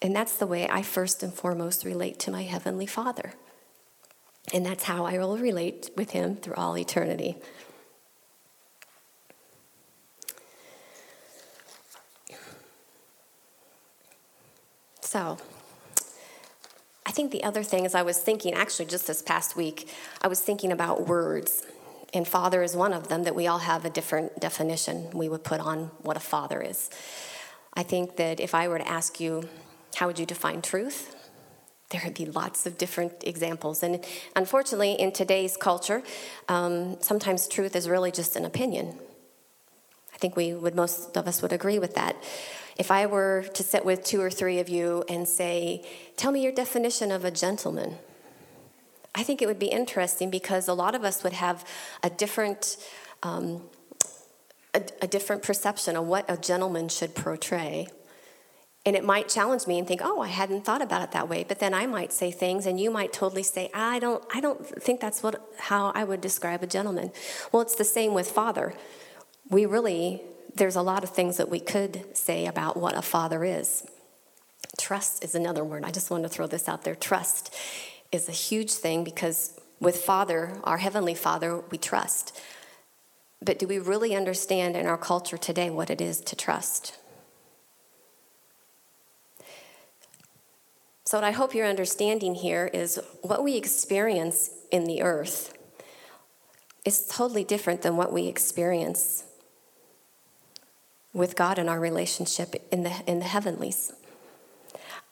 And 0.01 0.15
that's 0.15 0.37
the 0.37 0.47
way 0.47 0.69
I 0.69 0.83
first 0.83 1.25
and 1.25 1.35
foremost 1.35 1.85
relate 1.85 2.21
to 2.21 2.31
my 2.31 2.45
Heavenly 2.45 2.87
Father. 2.87 3.35
And 4.53 4.65
that's 4.65 4.85
how 4.85 5.05
I 5.05 5.19
will 5.19 5.37
relate 5.37 5.91
with 5.97 6.11
Him 6.11 6.37
through 6.37 6.55
all 6.55 6.77
eternity. 6.77 7.37
So, 15.01 15.39
I 17.07 17.11
think 17.11 17.33
the 17.33 17.43
other 17.43 17.63
thing 17.63 17.87
is 17.87 17.95
I 17.95 18.03
was 18.03 18.19
thinking, 18.19 18.53
actually, 18.53 18.87
just 18.87 19.07
this 19.07 19.23
past 19.23 19.57
week, 19.57 19.89
I 20.21 20.29
was 20.29 20.41
thinking 20.41 20.71
about 20.71 21.07
words. 21.07 21.65
And 22.15 22.27
father 22.27 22.63
is 22.63 22.77
one 22.77 22.93
of 22.93 23.09
them 23.09 23.25
that 23.25 23.35
we 23.35 23.47
all 23.47 23.59
have 23.59 23.85
a 23.85 23.91
different 23.91 24.39
definition 24.41 25.11
we 25.13 25.29
would 25.29 25.45
put 25.45 25.61
on 25.61 25.91
what 26.03 26.17
a 26.17 26.21
father 26.21 26.61
is. 26.61 26.91
I 27.75 27.83
think 27.83 28.17
that 28.17 28.41
if 28.41 28.55
I 28.55 28.69
were 28.69 28.79
to 28.79 28.89
ask 28.89 29.21
you, 29.21 29.49
how 29.95 30.07
would 30.07 30.19
you 30.19 30.27
define 30.27 30.63
truth? 30.63 31.15
There 31.91 32.03
would 32.05 32.15
be 32.15 32.27
lots 32.27 32.67
of 32.67 32.77
different 32.77 33.25
examples. 33.25 33.83
And 33.83 34.05
unfortunately, 34.37 34.93
in 34.93 35.11
today's 35.13 35.57
culture, 35.57 36.03
um, 36.49 37.01
sometimes 37.01 37.49
truth 37.49 37.75
is 37.75 37.89
really 37.89 38.11
just 38.11 38.37
an 38.37 38.45
opinion. 38.45 38.99
I 40.13 40.19
think 40.19 40.37
we 40.37 40.53
would, 40.53 40.75
most 40.75 41.17
of 41.17 41.27
us 41.27 41.41
would 41.41 41.53
agree 41.53 41.79
with 41.79 41.95
that. 41.95 42.17
If 42.77 42.91
I 42.91 43.07
were 43.07 43.45
to 43.55 43.63
sit 43.63 43.85
with 43.85 44.05
two 44.05 44.21
or 44.21 44.31
three 44.31 44.61
of 44.61 44.69
you 44.69 45.05
and 45.09 45.27
say, 45.27 45.85
Tell 46.17 46.31
me 46.31 46.43
your 46.43 46.53
definition 46.53 47.11
of 47.11 47.25
a 47.25 47.31
gentleman, 47.31 47.97
I 49.15 49.23
think 49.23 49.41
it 49.41 49.47
would 49.47 49.59
be 49.59 49.67
interesting 49.67 50.31
because 50.31 50.69
a 50.69 50.75
lot 50.75 50.95
of 50.95 51.05
us 51.05 51.25
would 51.25 51.33
have 51.33 51.65
a 52.03 52.11
different. 52.11 52.77
Um, 53.23 53.63
a, 54.75 54.83
a 55.01 55.07
different 55.07 55.43
perception 55.43 55.97
of 55.97 56.07
what 56.07 56.27
a 56.29 56.37
gentleman 56.37 56.91
should 56.91 57.15
portray 57.15 57.89
and 58.87 58.97
it 58.97 59.05
might 59.05 59.29
challenge 59.29 59.67
me 59.67 59.79
and 59.79 59.87
think, 59.87 60.01
"Oh, 60.03 60.21
I 60.21 60.29
hadn't 60.29 60.65
thought 60.65 60.83
about 60.83 61.03
it 61.03 61.11
that 61.13 61.29
way." 61.29 61.45
But 61.47 61.59
then 61.59 61.75
I 61.75 61.87
might 61.87 62.13
say 62.13 62.31
things 62.31 62.67
and 62.67 62.81
you 62.81 62.91
might 62.91 63.13
totally 63.13 63.43
say, 63.43 63.71
"I 63.75 63.99
don't 63.99 64.25
I 64.35 64.41
don't 64.41 64.65
think 64.83 65.01
that's 65.01 65.23
what 65.23 65.41
how 65.59 65.93
I 65.95 66.05
would 66.05 66.21
describe 66.21 66.63
a 66.63 66.67
gentleman." 66.67 67.13
Well, 67.53 67.63
it's 67.63 67.75
the 67.75 67.85
same 67.85 68.15
with 68.15 68.31
father. 68.31 68.75
We 69.51 69.67
really 69.67 70.23
there's 70.55 70.77
a 70.77 70.83
lot 70.83 71.05
of 71.05 71.11
things 71.11 71.37
that 71.37 71.49
we 71.49 71.61
could 71.61 72.17
say 72.17 72.47
about 72.47 72.77
what 72.77 72.97
a 72.97 73.03
father 73.03 73.45
is. 73.45 73.85
Trust 74.79 75.25
is 75.25 75.35
another 75.35 75.65
word. 75.65 75.85
I 75.85 75.91
just 75.91 76.11
wanted 76.11 76.25
to 76.25 76.29
throw 76.29 76.47
this 76.47 76.69
out 76.69 76.85
there. 76.85 76.95
Trust 76.95 77.55
is 78.13 78.29
a 78.29 78.33
huge 78.33 78.73
thing 78.73 79.05
because 79.05 79.59
with 79.81 79.99
Father, 79.99 80.59
our 80.65 80.79
Heavenly 80.79 81.15
Father, 81.15 81.63
we 81.71 81.79
trust. 81.79 82.39
But 83.41 83.59
do 83.59 83.69
we 83.69 83.79
really 83.79 84.17
understand 84.17 84.77
in 84.77 84.87
our 84.87 84.99
culture 84.99 85.39
today 85.39 85.71
what 85.71 85.91
it 85.91 86.01
is 86.01 86.21
to 86.23 86.35
trust? 86.35 86.97
So, 91.09 91.17
what 91.17 91.25
I 91.25 91.31
hope 91.31 91.55
you're 91.55 91.67
understanding 91.67 92.35
here 92.35 92.67
is 92.67 93.01
what 93.23 93.43
we 93.43 93.57
experience 93.57 94.51
in 94.71 94.85
the 94.85 95.01
earth 95.01 95.55
is 96.85 97.07
totally 97.07 97.45
different 97.45 97.81
than 97.81 97.97
what 97.97 98.13
we 98.13 98.27
experience 98.27 99.25
with 101.15 101.35
God 101.35 101.59
in 101.59 101.67
our 101.67 101.81
relationship 101.81 102.57
in 102.71 102.83
the, 102.83 102.93
in 103.07 103.21
the 103.21 103.25
heavenlies. 103.25 103.91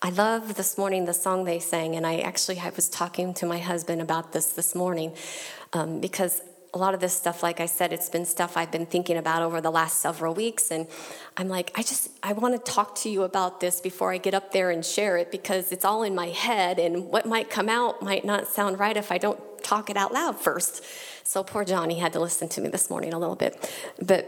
I 0.02 0.10
love 0.10 0.56
this 0.56 0.76
morning 0.76 1.06
the 1.06 1.14
song 1.14 1.46
they 1.46 1.60
sang, 1.60 1.96
and 1.96 2.06
I 2.06 2.18
actually 2.18 2.58
I 2.58 2.68
was 2.76 2.90
talking 2.90 3.32
to 3.32 3.46
my 3.46 3.58
husband 3.58 4.02
about 4.02 4.34
this 4.34 4.48
this 4.48 4.74
morning 4.74 5.14
um, 5.72 6.02
because 6.02 6.42
a 6.74 6.78
lot 6.78 6.94
of 6.94 7.00
this 7.00 7.14
stuff, 7.14 7.42
like 7.42 7.60
I 7.60 7.66
said, 7.66 7.92
it's 7.92 8.08
been 8.08 8.24
stuff 8.24 8.56
I've 8.56 8.70
been 8.70 8.86
thinking 8.86 9.16
about 9.16 9.42
over 9.42 9.60
the 9.60 9.70
last 9.70 10.00
several 10.00 10.34
weeks. 10.34 10.70
And 10.70 10.86
I'm 11.36 11.48
like, 11.48 11.72
I 11.74 11.82
just, 11.82 12.10
I 12.22 12.32
want 12.32 12.54
to 12.54 12.72
talk 12.72 12.94
to 12.96 13.08
you 13.08 13.22
about 13.22 13.60
this 13.60 13.80
before 13.80 14.12
I 14.12 14.18
get 14.18 14.34
up 14.34 14.52
there 14.52 14.70
and 14.70 14.84
share 14.84 15.16
it 15.16 15.30
because 15.30 15.72
it's 15.72 15.84
all 15.84 16.02
in 16.02 16.14
my 16.14 16.28
head. 16.28 16.78
And 16.78 17.08
what 17.08 17.26
might 17.26 17.50
come 17.50 17.68
out 17.68 18.02
might 18.02 18.24
not 18.24 18.48
sound 18.48 18.78
right 18.78 18.96
if 18.96 19.10
I 19.10 19.18
don't 19.18 19.40
talk 19.62 19.90
it 19.90 19.96
out 19.96 20.12
loud 20.12 20.38
first. 20.38 20.84
So 21.24 21.42
poor 21.42 21.64
Johnny 21.64 21.98
had 21.98 22.12
to 22.12 22.20
listen 22.20 22.48
to 22.50 22.60
me 22.60 22.68
this 22.68 22.90
morning 22.90 23.12
a 23.12 23.18
little 23.18 23.36
bit. 23.36 23.72
But, 24.00 24.26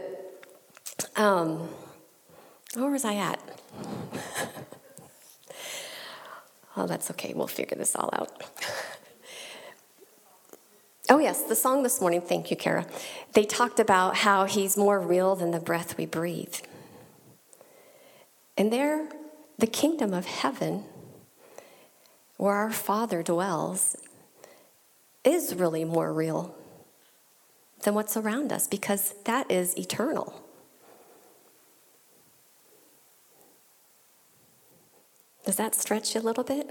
um, 1.15 1.69
where 2.75 2.89
was 2.89 3.05
I 3.05 3.15
at? 3.15 3.39
oh, 6.77 6.87
that's 6.87 7.09
okay. 7.11 7.33
We'll 7.33 7.47
figure 7.47 7.77
this 7.77 7.95
all 7.95 8.09
out. 8.13 8.43
Oh, 11.11 11.17
yes, 11.17 11.41
the 11.41 11.55
song 11.55 11.81
this 11.81 11.99
morning, 11.99 12.21
thank 12.21 12.51
you, 12.51 12.55
Kara. 12.55 12.85
They 13.33 13.43
talked 13.43 13.79
about 13.79 14.17
how 14.17 14.45
he's 14.45 14.77
more 14.77 14.99
real 14.99 15.35
than 15.35 15.49
the 15.49 15.59
breath 15.59 15.97
we 15.97 16.05
breathe. 16.05 16.53
And 18.55 18.71
there, 18.71 19.09
the 19.57 19.65
kingdom 19.65 20.13
of 20.13 20.27
heaven, 20.27 20.83
where 22.37 22.53
our 22.53 22.69
Father 22.69 23.23
dwells, 23.23 23.95
is 25.23 25.55
really 25.55 25.83
more 25.83 26.13
real 26.13 26.55
than 27.81 27.95
what's 27.95 28.15
around 28.15 28.53
us 28.53 28.67
because 28.67 29.15
that 29.25 29.49
is 29.49 29.75
eternal. 29.79 30.43
Does 35.43 35.55
that 35.55 35.73
stretch 35.73 36.15
a 36.15 36.19
little 36.19 36.43
bit? 36.43 36.69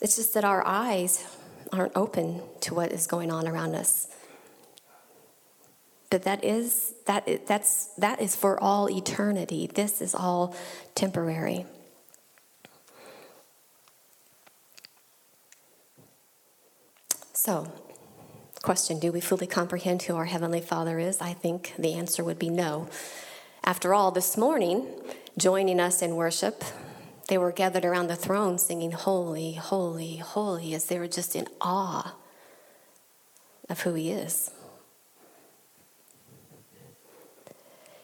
It's 0.00 0.16
just 0.16 0.32
that 0.32 0.44
our 0.46 0.66
eyes 0.66 1.22
aren't 1.72 1.96
open 1.96 2.42
to 2.60 2.74
what 2.74 2.92
is 2.92 3.06
going 3.06 3.30
on 3.30 3.46
around 3.46 3.74
us. 3.74 4.08
But 6.10 6.24
that 6.24 6.44
is 6.44 6.94
that 7.06 7.46
that's 7.46 7.86
that 7.98 8.20
is 8.20 8.34
for 8.34 8.60
all 8.60 8.90
eternity. 8.90 9.70
This 9.72 10.02
is 10.02 10.14
all 10.14 10.56
temporary. 10.94 11.66
So, 17.32 17.72
question 18.62 18.98
Do 18.98 19.12
we 19.12 19.20
fully 19.20 19.46
comprehend 19.46 20.02
who 20.02 20.16
our 20.16 20.26
Heavenly 20.26 20.60
Father 20.60 20.98
is? 20.98 21.20
I 21.20 21.32
think 21.32 21.74
the 21.78 21.94
answer 21.94 22.24
would 22.24 22.38
be 22.38 22.50
no. 22.50 22.88
After 23.64 23.94
all, 23.94 24.10
this 24.10 24.36
morning, 24.36 24.86
joining 25.38 25.80
us 25.80 26.02
in 26.02 26.16
worship, 26.16 26.64
they 27.30 27.38
were 27.38 27.52
gathered 27.52 27.84
around 27.84 28.08
the 28.08 28.16
throne 28.16 28.58
singing, 28.58 28.90
Holy, 28.90 29.52
Holy, 29.52 30.16
Holy, 30.16 30.74
as 30.74 30.86
they 30.86 30.98
were 30.98 31.06
just 31.06 31.36
in 31.36 31.46
awe 31.60 32.16
of 33.68 33.82
who 33.82 33.94
He 33.94 34.10
is. 34.10 34.50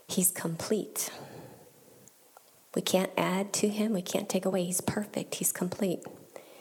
He's 0.07 0.31
complete. 0.31 1.11
We 2.77 2.83
can't 2.83 3.11
add 3.17 3.53
to 3.55 3.69
Him, 3.69 3.93
we 3.95 4.01
can't 4.01 4.29
take 4.29 4.45
away. 4.45 4.63
He's 4.63 4.81
perfect, 4.81 5.35
He's 5.35 5.51
complete. 5.51 6.05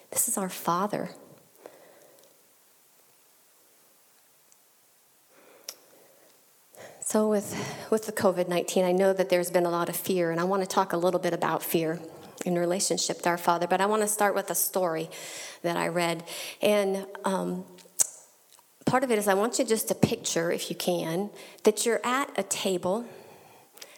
This 0.10 0.28
is 0.28 0.36
our 0.36 0.50
Father. 0.50 1.12
So, 7.00 7.30
with, 7.30 7.88
with 7.92 8.08
the 8.08 8.12
COVID 8.12 8.48
19, 8.48 8.84
I 8.84 8.92
know 8.92 9.14
that 9.14 9.30
there's 9.30 9.52
been 9.52 9.68
a 9.68 9.70
lot 9.70 9.88
of 9.88 9.96
fear, 9.96 10.32
and 10.32 10.40
I 10.40 10.46
want 10.46 10.64
to 10.64 10.68
talk 10.68 10.94
a 10.94 10.98
little 10.98 11.20
bit 11.20 11.34
about 11.34 11.62
fear 11.62 12.00
in 12.46 12.58
relationship 12.58 13.22
to 13.24 13.30
our 13.30 13.38
Father. 13.38 13.68
But 13.68 13.82
I 13.82 13.88
want 13.88 14.04
to 14.04 14.08
start 14.08 14.36
with 14.36 14.50
a 14.50 14.56
story 14.56 15.10
that 15.64 15.76
I 15.76 15.88
read. 15.90 16.24
And 16.62 17.06
um, 17.26 17.66
part 18.86 19.04
of 19.04 19.12
it 19.12 19.18
is 19.18 19.28
I 19.28 19.34
want 19.34 19.60
you 19.60 19.66
just 19.66 19.88
to 19.90 19.96
picture, 19.96 20.52
if 20.52 20.70
you 20.70 20.76
can, 20.76 21.32
that 21.64 21.86
you're 21.86 22.02
at 22.06 22.30
a 22.38 22.44
table 22.44 23.06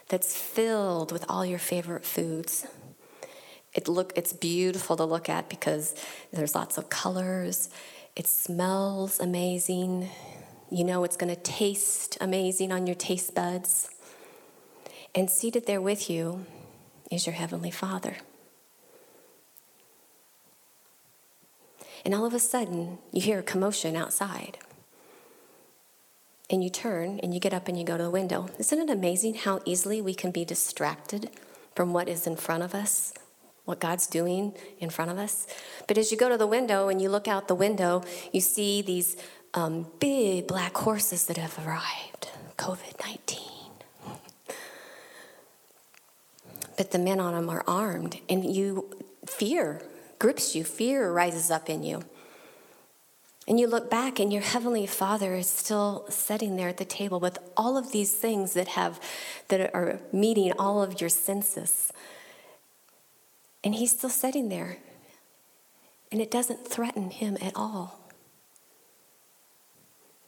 that's 0.07 0.35
filled 0.35 1.11
with 1.11 1.25
all 1.29 1.45
your 1.45 1.59
favorite 1.59 2.05
foods. 2.05 2.65
It 3.73 3.87
look, 3.87 4.13
it's 4.15 4.33
beautiful 4.33 4.95
to 4.95 5.03
look 5.03 5.29
at 5.29 5.49
because 5.49 5.93
there's 6.31 6.55
lots 6.55 6.77
of 6.77 6.89
colors. 6.89 7.69
It 8.15 8.25
smells 8.25 9.19
amazing. 9.19 10.09
You 10.71 10.83
know 10.83 11.03
it's 11.03 11.17
going 11.17 11.33
to 11.33 11.41
taste 11.41 12.17
amazing 12.19 12.71
on 12.71 12.87
your 12.87 12.95
taste 12.95 13.35
buds. 13.35 13.89
And 15.13 15.29
seated 15.29 15.65
there 15.65 15.81
with 15.81 16.09
you 16.09 16.45
is 17.11 17.25
your 17.25 17.35
Heavenly 17.35 17.71
Father. 17.71 18.17
And 22.07 22.15
all 22.15 22.23
of 22.23 22.33
a 22.33 22.39
sudden 22.39 22.99
you 23.11 23.21
hear 23.21 23.39
a 23.39 23.43
commotion 23.43 23.97
outside. 23.97 24.57
And 26.49 26.63
you 26.63 26.69
turn 26.69 27.19
and 27.19 27.33
you 27.33 27.39
get 27.41 27.53
up 27.53 27.67
and 27.67 27.77
you 27.77 27.83
go 27.83 27.97
to 27.97 28.03
the 28.03 28.09
window. 28.09 28.47
Isn't 28.57 28.79
it 28.79 28.89
amazing 28.89 29.33
how 29.33 29.59
easily 29.65 30.01
we 30.01 30.13
can 30.13 30.31
be 30.31 30.45
distracted 30.45 31.29
from 31.75 31.91
what 31.91 32.07
is 32.07 32.25
in 32.25 32.37
front 32.37 32.63
of 32.63 32.73
us, 32.73 33.13
what 33.65 33.81
God's 33.81 34.07
doing 34.07 34.53
in 34.79 34.89
front 34.89 35.11
of 35.11 35.17
us? 35.17 35.47
But 35.85 35.97
as 35.97 36.09
you 36.09 36.17
go 36.17 36.29
to 36.29 36.37
the 36.37 36.47
window 36.47 36.87
and 36.87 37.01
you 37.01 37.09
look 37.09 37.27
out 37.27 37.49
the 37.49 37.55
window, 37.55 38.05
you 38.31 38.39
see 38.39 38.81
these 38.81 39.17
um, 39.53 39.87
big 39.99 40.47
black 40.47 40.77
horses 40.77 41.25
that 41.25 41.35
have 41.35 41.59
arrived 41.67 42.29
COVID 42.57 43.05
19. 43.05 43.41
But 46.77 46.91
the 46.91 46.99
men 46.99 47.19
on 47.19 47.33
them 47.33 47.49
are 47.49 47.65
armed, 47.67 48.21
and 48.29 48.45
you 48.45 48.95
fear 49.25 49.81
grips 50.19 50.55
you, 50.55 50.63
fear 50.63 51.11
rises 51.11 51.51
up 51.51 51.69
in 51.69 51.83
you. 51.83 52.03
And 53.47 53.59
you 53.59 53.67
look 53.67 53.89
back, 53.89 54.19
and 54.19 54.31
your 54.33 54.41
heavenly 54.41 54.85
Father 54.85 55.35
is 55.35 55.49
still 55.49 56.05
sitting 56.09 56.57
there 56.57 56.67
at 56.67 56.77
the 56.77 56.85
table 56.85 57.19
with 57.19 57.39
all 57.55 57.77
of 57.77 57.93
these 57.93 58.13
things 58.13 58.53
that 58.53 58.69
have 58.69 58.99
that 59.47 59.73
are 59.73 60.01
meeting 60.11 60.51
all 60.59 60.83
of 60.83 60.99
your 60.99 61.09
senses. 61.09 61.91
And 63.63 63.75
he's 63.75 63.91
still 63.91 64.09
sitting 64.09 64.49
there, 64.49 64.79
and 66.11 66.21
it 66.21 66.29
doesn't 66.29 66.67
threaten 66.67 67.09
him 67.09 67.37
at 67.41 67.53
all. 67.55 68.01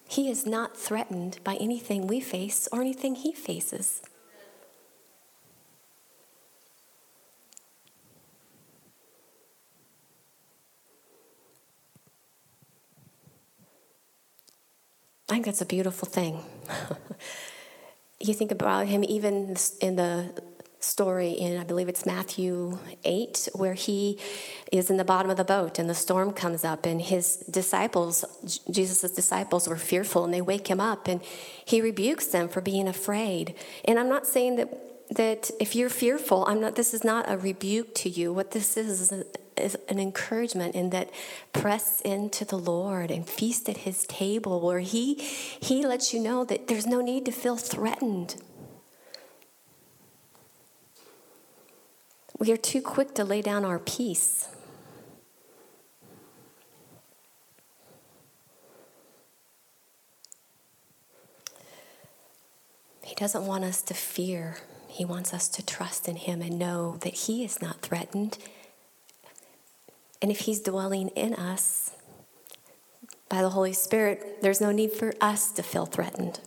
He 0.08 0.30
is 0.30 0.46
not 0.46 0.78
threatened 0.78 1.40
by 1.44 1.56
anything 1.56 2.08
we 2.08 2.20
face 2.20 2.68
or 2.72 2.82
anything 2.82 3.16
he 3.16 3.34
faces. 3.34 4.02
I 15.30 15.34
think 15.34 15.46
that's 15.46 15.62
a 15.62 15.66
beautiful 15.66 16.08
thing. 16.08 16.44
you 18.20 18.34
think 18.34 18.52
about 18.52 18.88
him 18.88 19.04
even 19.04 19.56
in 19.80 19.96
the 19.96 20.34
story 20.80 21.32
in, 21.34 21.60
I 21.60 21.64
believe 21.64 21.88
it's 21.88 22.04
Matthew 22.04 22.80
8, 23.04 23.50
where 23.54 23.76
he 23.76 24.18
is 24.72 24.90
in 24.90 24.98
the 24.98 25.04
bottom 25.04 25.30
of 25.30 25.38
the 25.38 25.44
boat 25.44 25.78
and 25.78 25.88
the 25.88 25.94
storm 25.94 26.32
comes 26.32 26.64
up, 26.64 26.88
and 26.88 27.00
his 27.00 27.38
disciples, 27.50 28.26
Jesus' 28.72 29.12
disciples, 29.12 29.68
were 29.68 29.78
fearful 29.78 30.24
and 30.24 30.34
they 30.34 30.42
wake 30.42 30.68
him 30.68 30.80
up 30.80 31.08
and 31.08 31.22
he 31.64 31.80
rebukes 31.80 32.26
them 32.28 32.50
for 32.50 32.62
being 32.62 32.88
afraid. 32.88 33.54
And 33.86 34.00
I'm 34.00 34.10
not 34.10 34.26
saying 34.26 34.56
that. 34.58 34.86
That 35.16 35.50
if 35.60 35.76
you're 35.76 35.90
fearful, 35.90 36.46
I'm 36.46 36.62
not. 36.62 36.76
This 36.76 36.94
is 36.94 37.04
not 37.04 37.26
a 37.28 37.36
rebuke 37.36 37.96
to 37.96 38.10
you. 38.10 38.32
What 38.32 38.52
this 38.52 38.78
is 38.78 39.02
is 39.02 39.24
is 39.62 39.78
an 39.88 40.00
encouragement 40.00 40.76
in 40.76 40.90
that 40.92 41.10
press 41.54 42.02
into 42.02 42.46
the 42.46 42.58
Lord 42.58 43.12
and 43.12 43.28
feast 43.28 43.70
at 43.70 43.78
his 43.78 44.06
table 44.08 44.60
where 44.62 44.80
he 44.80 45.16
he 45.16 45.86
lets 45.86 46.14
you 46.14 46.20
know 46.20 46.44
that 46.46 46.68
there's 46.68 46.88
no 46.88 47.02
need 47.02 47.26
to 47.26 47.32
feel 47.32 47.58
threatened. 47.58 48.36
We 52.38 52.52
are 52.52 52.58
too 52.58 52.82
quick 52.82 53.14
to 53.16 53.26
lay 53.26 53.42
down 53.42 53.66
our 53.66 53.80
peace. 53.80 54.48
He 63.04 63.16
doesn't 63.16 63.46
want 63.46 63.66
us 63.66 63.82
to 63.82 63.94
fear. 63.94 64.58
He 64.88 65.04
wants 65.04 65.34
us 65.34 65.48
to 65.50 65.66
trust 65.66 66.08
in 66.08 66.16
Him 66.16 66.42
and 66.42 66.58
know 66.58 66.98
that 67.02 67.14
He 67.14 67.44
is 67.44 67.62
not 67.62 67.82
threatened 67.82 68.38
and 70.22 70.32
if 70.32 70.42
He's 70.42 70.60
dwelling 70.60 71.10
in 71.10 71.34
us 71.34 71.92
by 73.30 73.42
the 73.42 73.50
Holy 73.50 73.74
Spirit, 73.74 74.42
there's 74.42 74.62
no 74.62 74.72
need 74.72 74.92
for 74.92 75.14
us 75.22 75.52
to 75.52 75.64
feel 75.64 75.86
threatened. 75.86 76.40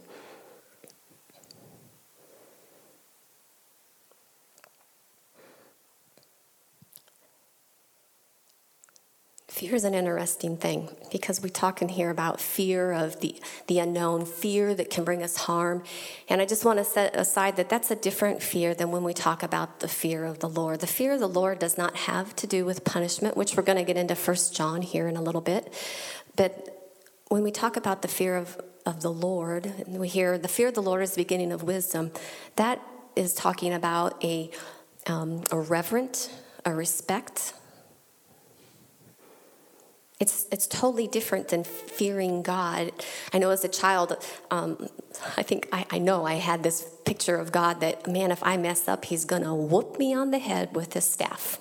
Fear 9.63 9.77
is 9.77 9.85
an 9.85 9.95
interesting 9.95 10.57
thing 10.57 10.89
because 11.13 11.41
we 11.41 11.49
talk 11.49 11.83
in 11.83 11.89
here 11.89 12.11
about 12.11 12.41
fear 12.41 12.91
of 12.91 13.21
the, 13.21 13.41
the 13.69 13.79
unknown, 13.79 14.27
fear 14.27 14.75
that 14.75 14.91
can 14.91 15.05
bring 15.05 15.23
us 15.23 15.37
harm. 15.37 15.85
And 16.29 16.43
I 16.43 16.47
just 16.47 16.65
want 16.65 16.81
to 16.81 16.85
set 16.85 17.15
aside 17.15 17.55
that 17.59 17.69
that's 17.69 17.89
a 17.89 17.95
different 17.95 18.43
fear 18.43 18.75
than 18.75 18.91
when 18.91 19.05
we 19.05 19.15
talk 19.15 19.45
about 19.45 19.79
the 19.79 19.87
fear 19.87 20.25
of 20.25 20.41
the 20.41 20.49
Lord. 20.49 20.81
The 20.81 20.89
fear 20.89 21.13
of 21.13 21.21
the 21.21 21.29
Lord 21.29 21.61
does 21.61 21.79
not 21.79 21.95
have 21.95 22.35
to 22.37 22.49
do 22.49 22.65
with 22.65 22.83
punishment, 22.83 23.37
which 23.37 23.57
we're 23.57 23.63
going 23.63 23.79
to 23.79 23.85
get 23.85 23.97
into 23.97 24.17
First 24.17 24.53
John 24.53 24.83
here 24.83 25.07
in 25.07 25.17
a 25.17 25.23
little 25.23 25.41
bit. 25.41 25.73
But 26.35 26.91
when 27.29 27.45
we 27.45 27.53
talk 27.53 27.77
about 27.77 28.03
the 28.03 28.09
fear 28.09 28.37
of, 28.37 28.61
of 28.85 29.01
the 29.01 29.13
Lord, 29.13 29.67
and 29.67 30.01
we 30.01 30.09
hear 30.09 30.39
the 30.39 30.49
fear 30.49 30.67
of 30.67 30.75
the 30.75 30.83
Lord 30.83 31.05
is 31.05 31.13
the 31.13 31.23
beginning 31.23 31.53
of 31.53 31.63
wisdom, 31.63 32.11
that 32.57 32.83
is 33.15 33.33
talking 33.33 33.73
about 33.73 34.25
a, 34.25 34.51
um, 35.07 35.45
a 35.53 35.61
reverent, 35.61 36.33
a 36.65 36.75
respect, 36.75 37.55
it's, 40.21 40.47
it's 40.53 40.67
totally 40.67 41.09
different 41.09 41.49
than 41.49 41.65
fearing 41.65 42.43
God. 42.43 42.93
I 43.33 43.39
know 43.39 43.51
as 43.51 43.65
a 43.65 43.69
child, 43.69 44.17
um, 44.51 44.89
I 45.37 45.43
think 45.43 45.69
I, 45.73 45.85
I 45.91 45.99
know 45.99 46.25
I 46.25 46.35
had 46.35 46.63
this 46.63 46.87
picture 47.05 47.37
of 47.37 47.51
God 47.51 47.81
that, 47.81 48.07
man, 48.07 48.31
if 48.31 48.43
I 48.43 48.57
mess 48.57 48.87
up, 48.87 49.05
he's 49.07 49.25
going 49.25 49.43
to 49.43 49.53
whoop 49.53 49.99
me 49.99 50.15
on 50.15 50.31
the 50.31 50.39
head 50.39 50.75
with 50.77 50.93
his 50.93 51.05
staff. 51.05 51.61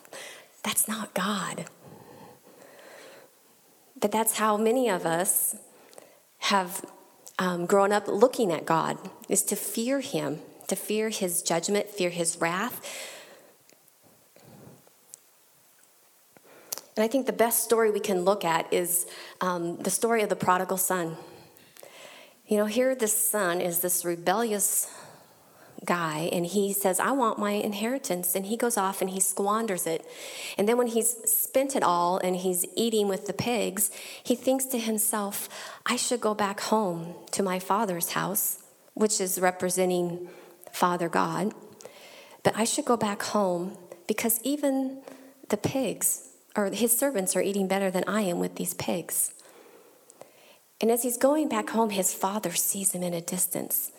That's 0.63 0.87
not 0.87 1.13
God. 1.13 1.65
But 3.99 4.11
that's 4.11 4.37
how 4.37 4.57
many 4.57 4.89
of 4.89 5.05
us 5.05 5.55
have 6.39 6.85
um, 7.39 7.65
grown 7.65 7.91
up 7.91 8.07
looking 8.07 8.51
at 8.51 8.65
God, 8.65 8.97
is 9.27 9.41
to 9.43 9.55
fear 9.55 10.01
him, 10.01 10.39
to 10.67 10.75
fear 10.75 11.09
his 11.09 11.41
judgment, 11.41 11.89
fear 11.89 12.09
his 12.09 12.37
wrath 12.37 12.81
And 16.95 17.04
I 17.04 17.08
think 17.08 17.25
the 17.25 17.34
best 17.34 17.63
story 17.63 17.89
we 17.89 17.99
can 17.99 18.21
look 18.21 18.43
at 18.43 18.71
is 18.73 19.06
um, 19.39 19.77
the 19.77 19.89
story 19.89 20.23
of 20.23 20.30
the 20.30 20.36
prodigal 20.36 20.77
son. 20.77 21.15
You 22.47 22.58
know, 22.58 22.65
here 22.65 22.95
this 22.95 23.30
son 23.30 23.62
is 23.62 23.80
this 23.80 24.04
rebellious 24.04 24.89
guy, 25.86 26.30
and 26.32 26.45
he 26.45 26.73
says, 26.73 26.99
I 26.99 27.12
want 27.12 27.39
my 27.39 27.51
inheritance. 27.51 28.36
And 28.36 28.45
he 28.45 28.58
goes 28.58 28.77
off 28.77 29.01
and 29.01 29.10
he 29.10 29.19
squanders 29.19 29.88
it. 29.88 30.06
And 30.58 30.67
then 30.67 30.77
when 30.77 30.88
he's 30.88 31.10
spent 31.32 31.75
it 31.75 31.84
all 31.84 32.17
and 32.17 32.36
he's 32.36 32.65
eating 32.75 33.08
with 33.08 33.25
the 33.25 33.34
pigs, 33.34 33.89
he 34.21 34.36
thinks 34.36 34.65
to 34.65 34.80
himself, 34.80 35.47
I 35.86 35.95
should 35.95 36.21
go 36.21 36.34
back 36.34 36.60
home 36.60 37.15
to 37.32 37.41
my 37.41 37.58
father's 37.58 38.12
house, 38.12 38.63
which 38.93 39.21
is 39.21 39.39
representing 39.39 40.30
Father 40.71 41.10
God. 41.10 41.54
But 42.43 42.58
I 42.58 42.65
should 42.65 42.86
go 42.86 42.97
back 42.97 43.23
home 43.23 43.77
because 44.08 44.39
even 44.43 45.01
the 45.49 45.58
pigs 45.58 46.30
or 46.55 46.69
his 46.69 46.97
servants 46.97 47.35
are 47.35 47.41
eating 47.41 47.67
better 47.67 47.89
than 47.89 48.03
I 48.07 48.21
am 48.21 48.39
with 48.39 48.55
these 48.55 48.73
pigs. 48.73 49.33
And 50.79 50.89
as 50.89 51.03
he's 51.03 51.17
going 51.17 51.47
back 51.47 51.69
home, 51.69 51.91
his 51.91 52.13
father 52.13 52.51
sees 52.51 52.93
him 52.93 53.03
in 53.03 53.13
a 53.13 53.21
distance. 53.21 53.91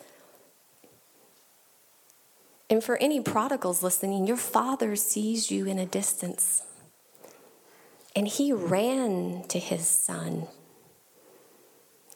And 2.69 2.83
for 2.83 2.97
any 2.97 3.21
prodigals 3.21 3.83
listening, 3.83 4.27
your 4.27 4.37
father 4.37 4.95
sees 4.95 5.51
you 5.51 5.65
in 5.65 5.79
a 5.79 5.85
distance. 5.85 6.63
And 8.15 8.27
he 8.27 8.51
ran 8.51 9.43
to 9.47 9.59
his 9.59 9.87
son. 9.87 10.47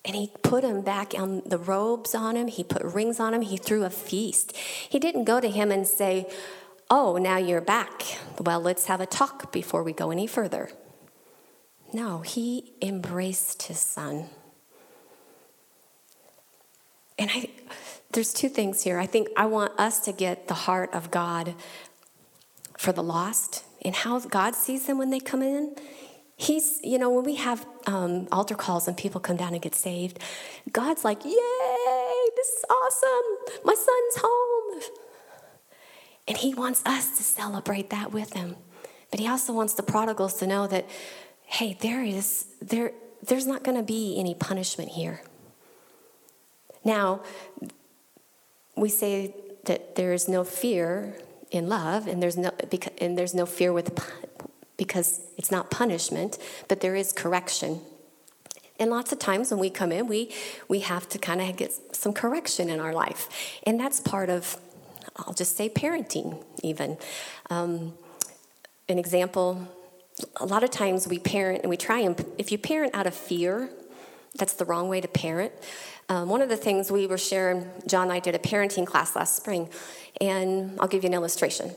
And 0.03 0.15
he 0.15 0.31
put 0.41 0.63
him 0.63 0.81
back 0.81 1.13
on 1.17 1.43
the 1.45 1.57
robes 1.57 2.15
on 2.15 2.35
him. 2.35 2.47
He 2.47 2.63
put 2.63 2.81
rings 2.83 3.19
on 3.19 3.33
him. 3.33 3.41
He 3.41 3.57
threw 3.57 3.83
a 3.83 3.89
feast. 3.89 4.55
He 4.55 4.99
didn't 4.99 5.25
go 5.25 5.39
to 5.39 5.49
him 5.49 5.71
and 5.71 5.87
say, 5.87 6.29
Oh, 6.89 7.17
now 7.17 7.37
you're 7.37 7.61
back. 7.61 8.03
Well, 8.39 8.61
let's 8.61 8.85
have 8.85 9.01
a 9.01 9.05
talk 9.05 9.51
before 9.51 9.83
we 9.83 9.91
go 9.91 10.09
any 10.09 10.25
further. 10.25 10.69
No, 11.93 12.19
he 12.19 12.73
embraced 12.81 13.63
his 13.63 13.79
son. 13.79 14.25
And 17.19 17.29
I, 17.33 17.49
there's 18.11 18.33
two 18.33 18.47
things 18.47 18.83
here. 18.83 18.99
I 18.99 19.05
think 19.05 19.27
I 19.35 19.47
want 19.47 19.77
us 19.77 19.99
to 20.01 20.13
get 20.13 20.47
the 20.47 20.53
heart 20.53 20.93
of 20.93 21.11
God 21.11 21.55
for 22.77 22.93
the 22.93 23.03
lost 23.03 23.65
and 23.83 23.93
how 23.93 24.19
God 24.19 24.55
sees 24.55 24.85
them 24.85 24.97
when 24.97 25.09
they 25.09 25.19
come 25.19 25.41
in. 25.41 25.75
He's, 26.37 26.79
you 26.83 26.99
know, 26.99 27.09
when 27.09 27.25
we 27.25 27.35
have 27.35 27.65
um, 27.87 28.27
altar 28.31 28.55
calls 28.55 28.87
and 28.87 28.95
people 28.95 29.19
come 29.19 29.37
down 29.37 29.53
and 29.53 29.61
get 29.61 29.75
saved, 29.75 30.19
God's 30.71 31.03
like, 31.03 31.25
Yay, 31.25 31.31
this 32.35 32.47
is 32.47 32.65
awesome. 32.69 33.61
My 33.65 33.73
son's 33.73 34.17
home. 34.23 34.81
And 36.27 36.37
he 36.37 36.53
wants 36.53 36.81
us 36.85 37.17
to 37.17 37.23
celebrate 37.23 37.89
that 37.89 38.11
with 38.11 38.33
him. 38.33 38.55
But 39.11 39.19
he 39.19 39.27
also 39.27 39.53
wants 39.53 39.73
the 39.73 39.83
prodigals 39.83 40.35
to 40.35 40.47
know 40.47 40.67
that, 40.67 40.85
hey, 41.45 41.77
there 41.79 42.03
is, 42.03 42.47
there, 42.61 42.91
there's 43.23 43.47
not 43.47 43.63
going 43.63 43.77
to 43.77 43.83
be 43.83 44.19
any 44.19 44.35
punishment 44.35 44.89
here. 44.89 45.21
Now, 46.83 47.21
we 48.75 48.89
say 48.89 49.33
that 49.65 49.95
there 49.95 50.13
is 50.13 50.27
no 50.27 50.43
fear 50.43 51.17
in 51.51 51.69
love, 51.69 52.07
and 52.07 52.21
there's 52.21 52.37
no, 52.37 52.51
because, 52.69 52.93
and 52.99 53.17
there's 53.17 53.33
no 53.33 53.45
fear 53.45 53.71
with 53.71 53.97
because 54.75 55.21
it's 55.37 55.49
not 55.49 55.71
punishment, 55.71 56.37
but 56.67 56.81
there 56.81 56.95
is 56.95 57.11
correction. 57.11 57.81
And 58.79 58.91
lots 58.91 59.11
of 59.11 59.17
times 59.17 59.49
when 59.49 59.59
we 59.59 59.71
come 59.71 59.91
in, 59.91 60.07
we, 60.07 60.31
we 60.67 60.81
have 60.81 61.09
to 61.09 61.17
kind 61.17 61.41
of 61.41 61.55
get 61.55 61.73
some 61.95 62.13
correction 62.13 62.69
in 62.69 62.79
our 62.79 62.93
life. 62.93 63.27
And 63.63 63.79
that's 63.79 63.99
part 63.99 64.29
of, 64.29 64.57
I'll 65.17 65.33
just 65.33 65.55
say, 65.55 65.69
parenting, 65.69 66.43
even. 66.63 66.97
Um, 67.49 67.93
an 68.89 68.99
example 68.99 69.67
a 70.37 70.45
lot 70.45 70.63
of 70.63 70.71
times 70.71 71.07
we 71.07 71.19
parent 71.19 71.61
and 71.61 71.69
we 71.69 71.77
try 71.77 71.99
and, 71.99 72.23
if 72.37 72.51
you 72.51 72.57
parent 72.57 72.95
out 72.95 73.05
of 73.07 73.13
fear, 73.13 73.69
that's 74.35 74.53
the 74.53 74.65
wrong 74.65 74.89
way 74.89 75.01
to 75.01 75.07
parent. 75.07 75.51
Um, 76.09 76.29
one 76.29 76.41
of 76.41 76.49
the 76.49 76.57
things 76.57 76.91
we 76.91 77.05
were 77.07 77.17
sharing, 77.17 77.69
John 77.85 78.03
and 78.03 78.13
I 78.13 78.19
did 78.19 78.33
a 78.33 78.39
parenting 78.39 78.85
class 78.85 79.15
last 79.15 79.35
spring, 79.35 79.69
and 80.21 80.77
I'll 80.79 80.87
give 80.87 81.03
you 81.03 81.07
an 81.07 81.13
illustration. 81.13 81.71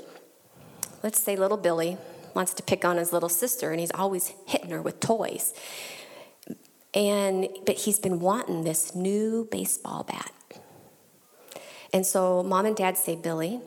Let's 1.02 1.20
say 1.20 1.36
little 1.36 1.56
Billy 1.56 1.96
wants 2.34 2.54
to 2.54 2.62
pick 2.62 2.84
on 2.84 2.96
his 2.96 3.12
little 3.12 3.28
sister, 3.28 3.70
and 3.70 3.80
he's 3.80 3.90
always 3.92 4.32
hitting 4.46 4.70
her 4.70 4.80
with 4.80 5.00
toys. 5.00 5.52
And 6.94 7.48
but 7.66 7.76
he's 7.76 7.98
been 7.98 8.20
wanting 8.20 8.64
this 8.64 8.94
new 8.94 9.48
baseball 9.50 10.04
bat. 10.04 10.32
And 11.92 12.06
so 12.06 12.42
mom 12.42 12.66
and 12.66 12.76
dad 12.76 12.96
say, 12.96 13.16
Billy, 13.16 13.60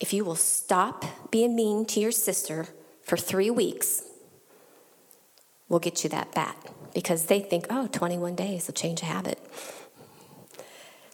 if 0.00 0.12
you 0.12 0.24
will 0.24 0.36
stop 0.36 1.04
being 1.30 1.54
mean 1.54 1.84
to 1.86 2.00
your 2.00 2.12
sister 2.12 2.68
for 3.02 3.16
three 3.16 3.50
weeks, 3.50 4.02
we'll 5.68 5.80
get 5.80 6.02
you 6.02 6.10
that 6.10 6.32
bat 6.34 6.56
because 6.94 7.26
they 7.26 7.40
think, 7.40 7.66
oh, 7.70 7.88
21 7.88 8.34
days 8.34 8.66
will 8.66 8.74
change 8.74 9.02
a 9.02 9.06
habit. 9.06 9.38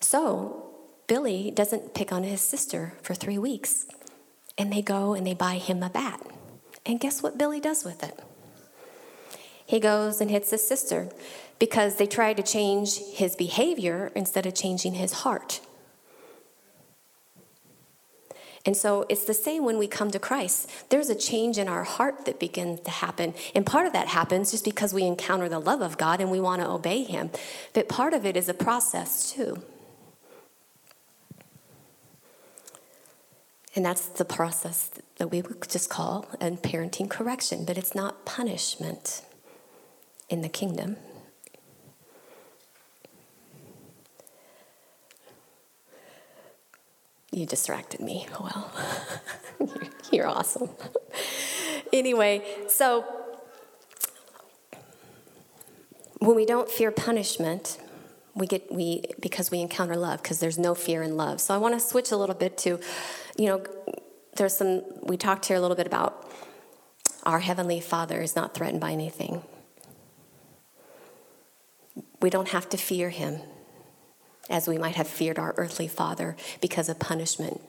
So 0.01 0.71
Billy 1.07 1.51
doesn't 1.51 1.95
pick 1.95 2.13
on 2.13 2.23
his 2.23 2.41
sister 2.41 2.95
for 3.03 3.15
three 3.15 3.39
weeks, 3.39 3.87
and 4.57 4.73
they 4.73 4.83
go 4.83 5.15
and 5.15 5.27
they 5.27 5.35
buy 5.35 5.57
him 5.57 5.83
a 5.83 5.91
bat. 5.91 6.21
And 6.85 7.01
guess 7.01 7.23
what 7.23 7.39
Billy 7.39 7.61
does 7.61 7.85
with 7.85 8.03
it? 8.03 8.19
He 9.67 9.81
goes 9.81 10.21
and 10.21 10.31
hits 10.31 10.51
his 10.51 10.67
sister 10.67 11.09
because 11.59 11.97
they 11.97 12.07
tried 12.07 12.37
to 12.37 12.43
change 12.43 12.99
his 12.99 13.35
behavior 13.35 14.13
instead 14.15 14.47
of 14.47 14.55
changing 14.55 14.95
his 14.95 15.13
heart. 15.13 15.61
And 18.67 18.77
so 18.77 19.07
it's 19.09 19.25
the 19.25 19.35
same 19.35 19.65
when 19.65 19.79
we 19.79 19.87
come 19.87 20.11
to 20.11 20.19
Christ. 20.19 20.69
There's 20.91 21.09
a 21.09 21.15
change 21.15 21.57
in 21.57 21.69
our 21.69 21.85
heart 21.85 22.25
that 22.25 22.41
begins 22.41 22.81
to 22.81 22.91
happen. 22.91 23.33
And 23.55 23.65
part 23.65 23.87
of 23.87 23.93
that 23.93 24.09
happens 24.09 24.51
just 24.51 24.65
because 24.65 24.93
we 24.93 25.05
encounter 25.05 25.49
the 25.49 25.61
love 25.61 25.81
of 25.81 25.97
God 25.97 26.21
and 26.21 26.33
we 26.33 26.41
want 26.41 26.61
to 26.61 26.69
obey 26.69 27.05
Him. 27.05 27.31
But 27.73 27.89
part 27.89 28.13
of 28.13 28.27
it 28.27 28.37
is 28.37 28.49
a 28.49 28.55
process 28.55 29.33
too. 29.33 29.63
And 33.77 33.85
that's 33.85 34.07
the 34.07 34.25
process 34.25 34.91
that 35.19 35.29
we 35.29 35.43
would 35.43 35.69
just 35.69 35.89
call 35.89 36.27
a 36.41 36.51
parenting 36.51 37.09
correction, 37.09 37.65
but 37.65 37.79
it's 37.79 37.95
not 37.95 38.25
punishment 38.25 39.23
in 40.29 40.41
the 40.43 40.49
kingdom. 40.49 40.97
You 47.37 47.45
distracted 47.45 48.01
me. 48.01 48.27
Oh, 48.33 48.49
well, 49.61 49.71
you're 50.11 50.27
awesome. 50.27 50.71
anyway, 51.93 52.43
so 52.67 53.05
when 56.19 56.35
we 56.35 56.47
don't 56.47 56.71
fear 56.71 56.91
punishment, 56.91 57.77
we 58.35 58.47
get 58.47 58.73
we 58.73 59.03
because 59.21 59.51
we 59.51 59.61
encounter 59.61 59.97
love 59.97 60.23
because 60.23 60.41
there's 60.41 60.57
no 60.57 60.75
fear 60.75 61.03
in 61.03 61.19
love. 61.19 61.43
So 61.43 61.53
I 61.53 61.59
want 61.59 61.75
to 61.75 61.81
switch 61.81 62.11
a 62.11 62.17
little 62.17 62.35
bit 62.35 62.57
to, 62.59 62.81
you 63.37 63.47
know, 63.49 63.63
there's 64.37 64.57
some 64.57 64.81
we 65.03 65.19
talked 65.19 65.45
here 65.45 65.59
a 65.59 65.61
little 65.61 65.77
bit 65.77 65.87
about 65.87 66.33
our 67.25 67.41
heavenly 67.41 67.81
Father 67.81 68.23
is 68.23 68.35
not 68.35 68.55
threatened 68.55 68.81
by 68.81 68.93
anything. 68.93 69.43
We 72.23 72.31
don't 72.31 72.49
have 72.49 72.71
to 72.71 72.79
fear 72.79 73.11
him 73.11 73.41
as 74.49 74.69
we 74.69 74.79
might 74.79 74.95
have 74.95 75.09
feared 75.09 75.39
our 75.39 75.55
earthly 75.57 75.89
father 75.89 76.37
because 76.61 76.89
of 76.89 76.99
punishment. 76.99 77.61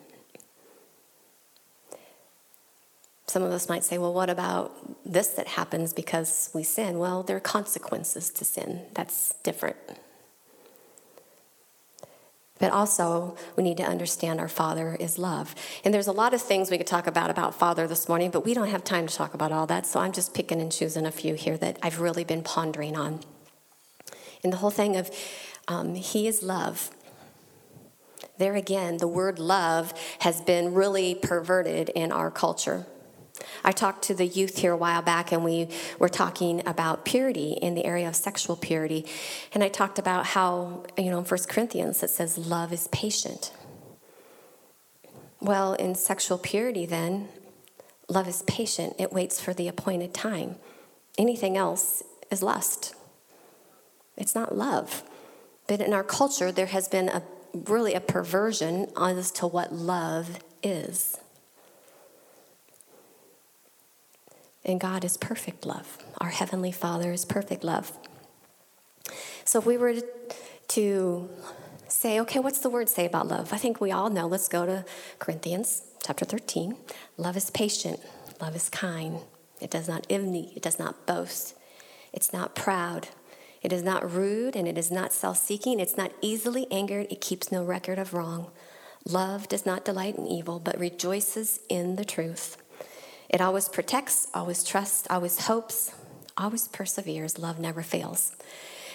Some 3.27 3.43
of 3.43 3.51
us 3.51 3.67
might 3.67 3.83
say, 3.83 3.97
well, 3.97 4.13
what 4.13 4.29
about 4.29 4.73
this 5.05 5.27
that 5.29 5.47
happens 5.47 5.91
because 5.93 6.49
we 6.53 6.63
sin? 6.63 6.97
Well, 6.97 7.23
there 7.23 7.35
are 7.35 7.41
consequences 7.41 8.29
to 8.29 8.45
sin. 8.45 8.83
That's 8.93 9.33
different. 9.43 9.75
But 12.59 12.71
also, 12.71 13.37
we 13.55 13.63
need 13.63 13.77
to 13.77 13.83
understand 13.83 14.39
our 14.39 14.47
Father 14.47 14.97
is 14.99 15.19
love. 15.19 15.53
And 15.83 15.93
there's 15.93 16.07
a 16.07 16.11
lot 16.11 16.33
of 16.33 16.41
things 16.41 16.71
we 16.71 16.77
could 16.77 16.87
talk 16.87 17.05
about 17.05 17.29
about 17.29 17.53
Father 17.53 17.85
this 17.85 18.09
morning, 18.09 18.31
but 18.31 18.45
we 18.45 18.53
don't 18.53 18.69
have 18.69 18.83
time 18.83 19.07
to 19.07 19.13
talk 19.15 19.33
about 19.33 19.51
all 19.51 19.67
that. 19.67 19.85
So 19.85 19.99
I'm 19.99 20.11
just 20.11 20.33
picking 20.33 20.59
and 20.59 20.71
choosing 20.71 21.05
a 21.05 21.11
few 21.11 21.35
here 21.35 21.57
that 21.57 21.77
I've 21.83 21.99
really 21.99 22.23
been 22.23 22.41
pondering 22.41 22.95
on. 22.95 23.19
And 24.43 24.53
the 24.53 24.57
whole 24.57 24.71
thing 24.71 24.95
of 24.95 25.11
um, 25.67 25.95
He 25.95 26.27
is 26.27 26.43
love. 26.43 26.91
There 28.38 28.56
again, 28.56 28.97
the 28.97 29.08
word 29.08 29.39
love 29.39 29.93
has 30.19 30.41
been 30.41 30.73
really 30.73 31.15
perverted 31.15 31.89
in 31.89 32.12
our 32.12 32.30
culture. 32.30 32.86
I 33.63 33.71
talked 33.71 34.03
to 34.06 34.13
the 34.13 34.25
youth 34.25 34.58
here 34.58 34.71
a 34.71 34.77
while 34.77 35.01
back, 35.01 35.32
and 35.32 35.43
we 35.43 35.69
were 35.99 36.10
talking 36.10 36.65
about 36.67 37.06
purity 37.06 37.53
in 37.53 37.75
the 37.75 37.86
area 37.86 38.08
of 38.08 38.15
sexual 38.15 38.56
purity. 38.56 39.06
And 39.53 39.63
I 39.63 39.69
talked 39.69 39.99
about 39.99 40.27
how, 40.27 40.86
you 40.97 41.10
know, 41.10 41.19
in 41.19 41.25
1 41.25 41.39
Corinthians 41.47 42.03
it 42.03 42.10
says 42.10 42.38
love 42.38 42.73
is 42.73 42.88
patient. 42.89 43.51
Well, 45.39 45.73
in 45.73 45.95
sexual 45.95 46.38
purity, 46.38 46.86
then, 46.86 47.30
love 48.08 48.27
is 48.27 48.41
patient, 48.43 48.95
it 48.97 49.13
waits 49.13 49.39
for 49.39 49.53
the 49.53 49.67
appointed 49.67 50.13
time. 50.13 50.56
Anything 51.17 51.58
else 51.58 52.03
is 52.32 52.41
lust, 52.41 52.95
it's 54.15 54.36
not 54.36 54.56
love. 54.56 55.03
But 55.67 55.82
in 55.82 55.93
our 55.93 56.03
culture, 56.03 56.51
there 56.51 56.67
has 56.67 56.88
been 56.88 57.10
a 57.10 57.21
really 57.53 57.93
a 57.93 57.99
perversion 57.99 58.88
as 58.97 59.32
to 59.32 59.47
what 59.47 59.73
love 59.73 60.39
is. 60.63 61.17
And 64.63 64.80
God 64.80 65.06
is 65.06 65.17
perfect 65.17 65.65
love. 65.65 65.97
Our 66.19 66.30
Heavenly 66.30 66.71
Father 66.71 67.12
is 67.12 67.25
perfect 67.25 67.63
love. 67.63 67.91
So 69.45 69.60
if 69.60 69.65
we 69.65 69.77
were 69.77 69.95
to 70.69 71.30
say, 71.88 72.19
okay, 72.19 72.39
what's 72.39 72.60
the 72.60 72.69
word 72.69 72.89
say 72.89 73.06
about 73.06 73.27
love? 73.27 73.53
I 73.53 73.58
think 73.58 73.80
we 73.80 73.91
all 73.91 74.10
know. 74.10 74.27
Let's 74.27 74.49
go 74.49 74.65
to 74.65 74.84
Corinthians 75.19 75.84
chapter 76.03 76.25
13. 76.25 76.75
Love 77.15 77.38
is 77.38 77.49
patient, 77.49 77.99
love 78.41 78.56
is 78.56 78.69
kind. 78.69 79.19
It 79.62 79.71
does 79.71 79.88
not 79.88 80.06
envy, 80.10 80.51
it 80.56 80.62
does 80.62 80.77
not 80.80 81.06
boast, 81.06 81.56
it's 82.13 82.34
not 82.34 82.56
proud. 82.56 83.08
It 83.62 83.74
is 83.74 83.84
not 83.84 84.12
rude 84.12 84.56
and 84.56 84.67
it 84.67 84.78
is 84.78 84.91
not 84.91 85.13
self 85.13 85.38
seeking. 85.38 85.80
It's 85.80 85.98
not 85.98 86.12
easily 86.22 86.67
angered. 86.72 87.08
It 87.10 87.22
keeps 87.22 87.52
no 87.52 87.63
record 87.63 88.00
of 88.00 88.13
wrong. 88.13 88.52
Love 89.06 89.48
does 89.48 89.65
not 89.65 89.86
delight 89.86 90.17
in 90.17 90.28
evil, 90.28 90.60
but 90.60 90.78
rejoices 90.80 91.60
in 91.70 91.96
the 91.96 92.06
truth. 92.06 92.58
It 93.30 93.41
always 93.41 93.70
protects, 93.70 94.28
always 94.34 94.63
trusts, 94.63 95.08
always 95.10 95.48
hopes, 95.48 95.91
always 96.38 96.67
perseveres. 96.67 97.39
Love 97.39 97.60
never 97.60 97.82
fails. 97.82 98.36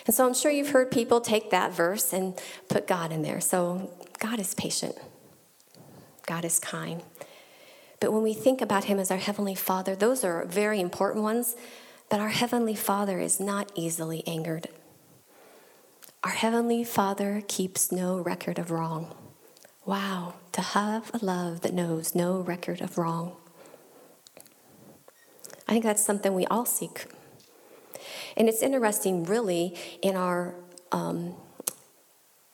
And 0.06 0.14
so 0.14 0.26
I'm 0.26 0.34
sure 0.34 0.50
you've 0.50 0.70
heard 0.70 0.90
people 0.90 1.20
take 1.20 1.50
that 1.50 1.72
verse 1.72 2.12
and 2.12 2.38
put 2.68 2.86
God 2.86 3.12
in 3.12 3.22
there. 3.22 3.40
So 3.40 3.90
God 4.18 4.38
is 4.38 4.54
patient, 4.54 4.96
God 6.26 6.44
is 6.44 6.58
kind. 6.58 7.02
But 8.00 8.12
when 8.12 8.22
we 8.22 8.34
think 8.34 8.60
about 8.60 8.84
Him 8.84 8.98
as 8.98 9.12
our 9.12 9.16
Heavenly 9.16 9.54
Father, 9.54 9.94
those 9.94 10.24
are 10.24 10.44
very 10.44 10.80
important 10.80 11.22
ones. 11.22 11.54
But 12.12 12.20
our 12.20 12.28
Heavenly 12.28 12.74
Father 12.74 13.20
is 13.20 13.40
not 13.40 13.72
easily 13.74 14.22
angered. 14.26 14.68
Our 16.22 16.32
Heavenly 16.32 16.84
Father 16.84 17.42
keeps 17.48 17.90
no 17.90 18.18
record 18.18 18.58
of 18.58 18.70
wrong. 18.70 19.14
Wow, 19.86 20.34
to 20.52 20.60
have 20.60 21.10
a 21.14 21.24
love 21.24 21.62
that 21.62 21.72
knows 21.72 22.14
no 22.14 22.42
record 22.42 22.82
of 22.82 22.98
wrong. 22.98 23.34
I 25.66 25.72
think 25.72 25.84
that's 25.84 26.04
something 26.04 26.34
we 26.34 26.44
all 26.48 26.66
seek. 26.66 27.06
And 28.36 28.46
it's 28.46 28.62
interesting, 28.62 29.24
really, 29.24 29.74
in 30.02 30.14
our 30.14 30.54
um, 30.92 31.34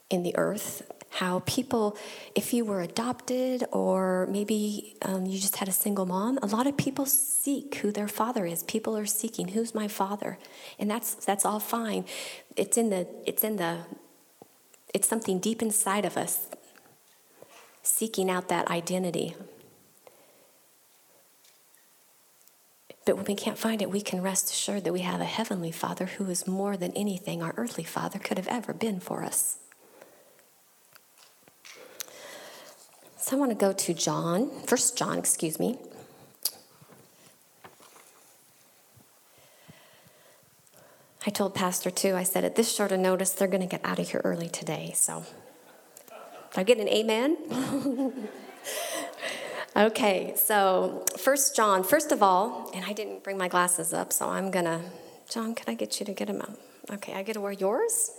in 0.09 0.23
the 0.23 0.37
earth 0.37 0.89
how 1.11 1.43
people, 1.47 1.97
if 2.35 2.53
you 2.53 2.65
were 2.65 2.81
adopted 2.83 3.65
or 3.73 4.27
maybe 4.31 4.97
um, 5.03 5.27
you 5.27 5.39
just 5.39 5.57
had 5.57 5.69
a 5.69 5.73
single 5.73 6.07
mom, 6.07 6.39
a 6.43 6.47
lot 6.47 6.67
of 6.67 6.77
people 6.77 7.07
seek 7.07 7.77
who 7.77 7.91
their 7.91 8.09
father 8.09 8.45
is. 8.45 8.63
People 8.65 8.97
are 8.97 9.07
seeking 9.07 9.49
who's 9.49 9.75
my 9.75 9.89
father, 9.89 10.39
and 10.79 10.91
that's 10.91 11.15
that's 11.15 11.45
all 11.45 11.61
fine. 11.61 12.05
It's 12.57 12.77
in 12.77 12.91
the 12.91 13.07
it's 13.27 13.43
in 13.43 13.57
the 13.57 13.79
it's 14.95 15.09
something 15.09 15.39
deep 15.39 15.63
inside 15.63 16.05
of 16.05 16.17
us 16.17 16.49
seeking 17.83 18.31
out 18.31 18.49
that 18.49 18.71
identity. 18.71 19.35
But 23.07 23.17
when 23.17 23.25
we 23.25 23.35
can't 23.35 23.57
find 23.57 23.81
it, 23.81 23.91
we 23.91 24.03
can 24.03 24.21
rest 24.21 24.51
assured 24.51 24.85
that 24.85 24.93
we 24.93 25.01
have 25.01 25.23
a 25.23 25.25
heavenly 25.25 25.73
Father 25.73 26.05
who 26.05 26.27
is 26.27 26.47
more 26.47 26.77
than 26.77 26.93
anything 26.93 27.43
our 27.43 27.55
earthly 27.57 27.85
Father 27.85 28.19
could 28.19 28.37
have 28.37 28.49
ever 28.49 28.75
been 28.75 29.01
for 29.01 29.25
us. 29.25 29.57
So 33.29 33.37
I 33.37 33.41
want 33.41 33.51
to 33.51 33.57
go 33.57 33.75
to 33.75 33.93
John, 33.93 34.49
First 34.67 34.97
John, 34.97 35.19
excuse 35.19 35.61
me. 35.61 35.77
I 41.27 41.31
told 41.31 41.55
Pastor 41.55 41.91
too, 41.91 42.15
I 42.15 42.23
said, 42.23 42.45
at 42.45 42.57
this 42.57 42.75
short 42.75 42.91
of 42.91 43.01
notice, 43.01 43.33
they're 43.33 43.47
going 43.47 43.61
to 43.61 43.67
get 43.67 43.85
out 43.85 43.99
of 43.99 44.09
here 44.09 44.23
early 44.25 44.49
today. 44.49 44.93
So 44.95 45.27
I 46.57 46.63
get 46.63 46.79
an 46.79 46.89
amen? 46.89 47.37
okay, 49.77 50.33
so 50.35 51.05
First 51.19 51.55
John, 51.55 51.85
first 51.85 52.13
of 52.13 52.23
all, 52.23 52.71
and 52.75 52.83
I 52.83 52.95
didn't 52.95 53.25
bring 53.25 53.37
my 53.37 53.49
glasses 53.49 53.93
up, 53.93 54.11
so 54.11 54.27
I'm 54.27 54.51
going 54.51 54.65
to, 54.65 54.81
John, 55.29 55.55
can 55.55 55.69
I 55.69 55.75
get 55.75 56.01
you 56.01 56.07
to 56.07 56.15
get 56.15 56.29
them 56.29 56.41
out? 56.41 56.59
Okay, 56.93 57.13
I 57.13 57.23
get 57.25 57.35
to 57.35 57.43
wear 57.43 57.53
yours? 57.53 58.11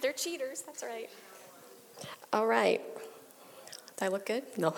They're 0.00 0.12
cheaters, 0.12 0.62
that's 0.62 0.84
right. 0.84 1.10
All 2.32 2.46
right. 2.46 2.80
Do 3.96 4.04
I 4.04 4.08
look 4.08 4.26
good? 4.26 4.44
No. 4.56 4.74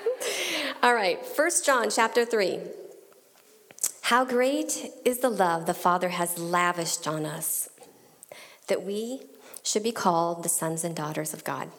All 0.82 0.94
right, 0.94 1.24
First 1.24 1.66
John 1.66 1.90
chapter 1.90 2.24
3. 2.24 2.60
How 4.02 4.24
great 4.24 4.90
is 5.04 5.18
the 5.18 5.28
love 5.28 5.66
the 5.66 5.74
Father 5.74 6.10
has 6.10 6.38
lavished 6.38 7.06
on 7.06 7.26
us 7.26 7.68
that 8.68 8.84
we 8.84 9.22
should 9.62 9.82
be 9.82 9.92
called 9.92 10.42
the 10.42 10.48
sons 10.48 10.84
and 10.84 10.94
daughters 10.94 11.34
of 11.34 11.44
God. 11.44 11.70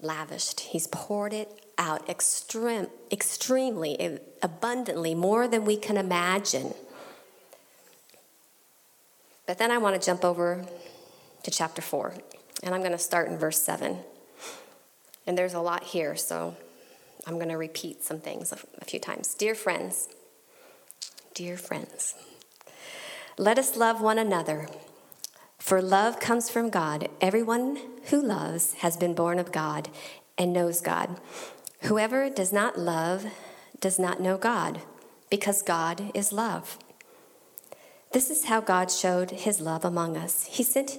Lavished. 0.00 0.60
He's 0.60 0.86
poured 0.88 1.32
it 1.32 1.64
out 1.78 2.08
extreme, 2.08 2.88
extremely, 3.10 4.18
abundantly, 4.42 5.14
more 5.14 5.48
than 5.48 5.64
we 5.64 5.76
can 5.76 5.96
imagine. 5.96 6.74
But 9.46 9.58
then 9.58 9.70
I 9.70 9.78
want 9.78 10.00
to 10.00 10.04
jump 10.04 10.24
over 10.24 10.66
to 11.42 11.50
chapter 11.50 11.80
4, 11.80 12.14
and 12.64 12.74
I'm 12.74 12.80
going 12.80 12.92
to 12.92 12.98
start 12.98 13.28
in 13.28 13.38
verse 13.38 13.62
7. 13.62 13.98
And 15.26 15.38
there's 15.38 15.54
a 15.54 15.60
lot 15.60 15.84
here, 15.84 16.16
so 16.16 16.56
I'm 17.26 17.34
going 17.34 17.50
to 17.50 17.58
repeat 17.58 18.02
some 18.02 18.18
things 18.18 18.52
a 18.52 18.84
few 18.84 18.98
times. 18.98 19.34
Dear 19.34 19.54
friends, 19.54 20.08
dear 21.34 21.56
friends, 21.56 22.14
let 23.38 23.58
us 23.58 23.76
love 23.76 24.00
one 24.00 24.18
another, 24.18 24.68
for 25.58 25.80
love 25.80 26.18
comes 26.20 26.50
from 26.50 26.70
God. 26.70 27.08
Everyone 27.20 27.78
who 28.10 28.22
loves 28.22 28.74
has 28.74 28.96
been 28.96 29.14
born 29.14 29.38
of 29.38 29.52
God 29.52 29.88
and 30.36 30.52
knows 30.52 30.80
God. 30.80 31.20
Whoever 31.82 32.30
does 32.30 32.52
not 32.52 32.78
love 32.78 33.26
does 33.80 33.98
not 33.98 34.20
know 34.20 34.38
God, 34.38 34.80
because 35.30 35.62
God 35.62 36.10
is 36.14 36.32
love. 36.32 36.78
This 38.12 38.30
is 38.30 38.44
how 38.44 38.60
God 38.60 38.90
showed 38.90 39.32
his 39.32 39.60
love 39.60 39.84
among 39.84 40.16
us. 40.16 40.46
He 40.46 40.62
sent 40.62 40.98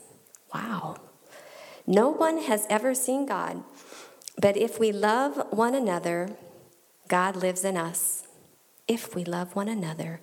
Wow. 0.53 0.97
No 1.87 2.09
one 2.09 2.39
has 2.39 2.67
ever 2.69 2.93
seen 2.93 3.25
God, 3.25 3.63
but 4.39 4.55
if 4.55 4.79
we 4.79 4.91
love 4.91 5.47
one 5.51 5.73
another, 5.73 6.29
God 7.07 7.35
lives 7.35 7.65
in 7.65 7.75
us. 7.75 8.27
If 8.87 9.15
we 9.15 9.23
love 9.23 9.55
one 9.55 9.67
another, 9.67 10.21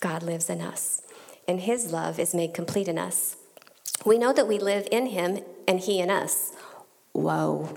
God 0.00 0.22
lives 0.22 0.48
in 0.48 0.60
us, 0.60 1.02
and 1.46 1.60
his 1.60 1.92
love 1.92 2.18
is 2.18 2.34
made 2.34 2.54
complete 2.54 2.88
in 2.88 2.98
us. 2.98 3.36
We 4.04 4.18
know 4.18 4.32
that 4.32 4.46
we 4.46 4.58
live 4.58 4.86
in 4.90 5.06
him 5.06 5.40
and 5.66 5.80
he 5.80 6.00
in 6.00 6.10
us. 6.10 6.52
Whoa. 7.12 7.76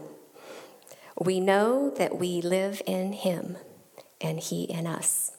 We 1.20 1.40
know 1.40 1.90
that 1.90 2.18
we 2.18 2.42
live 2.42 2.82
in 2.86 3.14
him 3.14 3.58
and 4.20 4.40
he 4.40 4.64
in 4.64 4.86
us. 4.86 5.32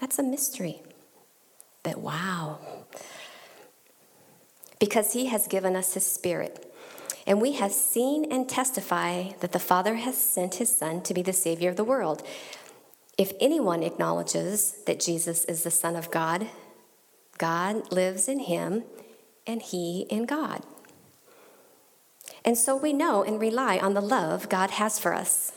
That's 0.00 0.18
a 0.18 0.22
mystery. 0.22 0.82
But 1.82 1.98
wow. 1.98 2.58
Because 4.78 5.12
he 5.12 5.26
has 5.26 5.46
given 5.46 5.74
us 5.74 5.94
his 5.94 6.06
spirit. 6.06 6.62
And 7.26 7.40
we 7.40 7.52
have 7.52 7.72
seen 7.72 8.30
and 8.30 8.48
testify 8.48 9.32
that 9.40 9.52
the 9.52 9.58
Father 9.58 9.94
has 9.96 10.16
sent 10.16 10.56
his 10.56 10.76
Son 10.76 11.02
to 11.02 11.14
be 11.14 11.22
the 11.22 11.32
Savior 11.32 11.70
of 11.70 11.76
the 11.76 11.84
world. 11.84 12.22
If 13.18 13.32
anyone 13.40 13.82
acknowledges 13.82 14.76
that 14.86 15.00
Jesus 15.00 15.44
is 15.46 15.62
the 15.62 15.70
Son 15.70 15.96
of 15.96 16.10
God, 16.10 16.48
God 17.38 17.90
lives 17.90 18.28
in 18.28 18.40
him 18.40 18.84
and 19.46 19.62
he 19.62 20.06
in 20.10 20.26
God. 20.26 20.62
And 22.44 22.56
so 22.56 22.76
we 22.76 22.92
know 22.92 23.24
and 23.24 23.40
rely 23.40 23.78
on 23.78 23.94
the 23.94 24.00
love 24.00 24.48
God 24.48 24.72
has 24.72 24.98
for 24.98 25.14
us. 25.14 25.52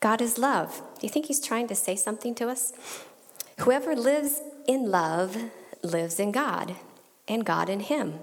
God 0.00 0.20
is 0.20 0.38
love. 0.38 0.82
Do 0.98 1.06
you 1.06 1.08
think 1.08 1.26
he's 1.26 1.40
trying 1.40 1.68
to 1.68 1.74
say 1.74 1.94
something 1.94 2.34
to 2.36 2.48
us? 2.48 2.72
Whoever 3.60 3.94
lives 3.94 4.40
in 4.66 4.90
love 4.90 5.36
lives 5.82 6.18
in 6.18 6.32
God, 6.32 6.76
and 7.26 7.44
God 7.44 7.68
in 7.68 7.80
him. 7.80 8.14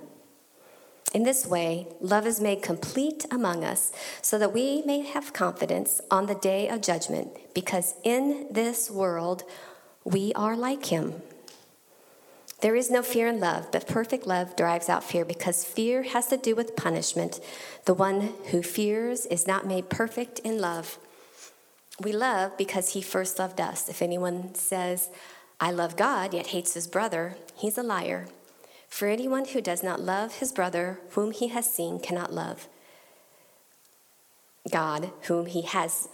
In 1.13 1.23
this 1.23 1.45
way, 1.45 1.87
love 2.01 2.27
is 2.27 2.41
made 2.41 2.61
complete 2.61 3.25
among 3.31 3.63
us 3.63 3.91
so 4.21 4.37
that 4.37 4.53
we 4.53 4.81
may 4.85 5.01
have 5.01 5.31
confidence 5.31 6.01
on 6.11 6.25
the 6.25 6.35
day 6.35 6.67
of 6.67 6.81
judgment, 6.81 7.29
because 7.53 7.93
in 8.03 8.47
this 8.51 8.91
world 8.91 9.43
we 10.03 10.33
are 10.33 10.57
like 10.57 10.87
him. 10.87 11.21
There 12.61 12.75
is 12.75 12.89
no 12.89 13.01
fear 13.01 13.27
in 13.27 13.39
love, 13.39 13.71
but 13.71 13.87
perfect 13.87 14.25
love 14.25 14.55
drives 14.55 14.89
out 14.89 15.03
fear 15.03 15.23
because 15.23 15.63
fear 15.63 16.03
has 16.03 16.27
to 16.27 16.37
do 16.37 16.55
with 16.55 16.75
punishment. 16.75 17.39
The 17.85 17.93
one 17.93 18.33
who 18.51 18.63
fears 18.63 19.25
is 19.27 19.45
not 19.45 19.67
made 19.67 19.89
perfect 19.89 20.39
in 20.39 20.59
love. 20.59 20.97
We 22.01 22.11
love 22.11 22.57
because 22.57 22.93
he 22.93 23.01
first 23.01 23.39
loved 23.39 23.61
us. 23.61 23.87
If 23.87 24.01
anyone 24.01 24.55
says, 24.55 25.09
I 25.59 25.71
love 25.71 25.95
God, 25.95 26.33
yet 26.33 26.47
hates 26.47 26.73
his 26.73 26.87
brother, 26.87 27.37
he's 27.55 27.77
a 27.77 27.83
liar. 27.83 28.27
For 28.95 29.09
anyone 29.09 29.43
who 29.43 29.59
does 29.59 29.83
not 29.83 29.99
love 29.99 30.35
his 30.35 30.53
brother 30.53 31.01
whom 31.09 31.31
he 31.31 31.49
has 31.49 31.69
seen 31.69 31.99
cannot 31.99 32.31
love 32.31 32.69
God 34.71 35.11
whom 35.23 35.47
he 35.47 35.63
has 35.63 36.07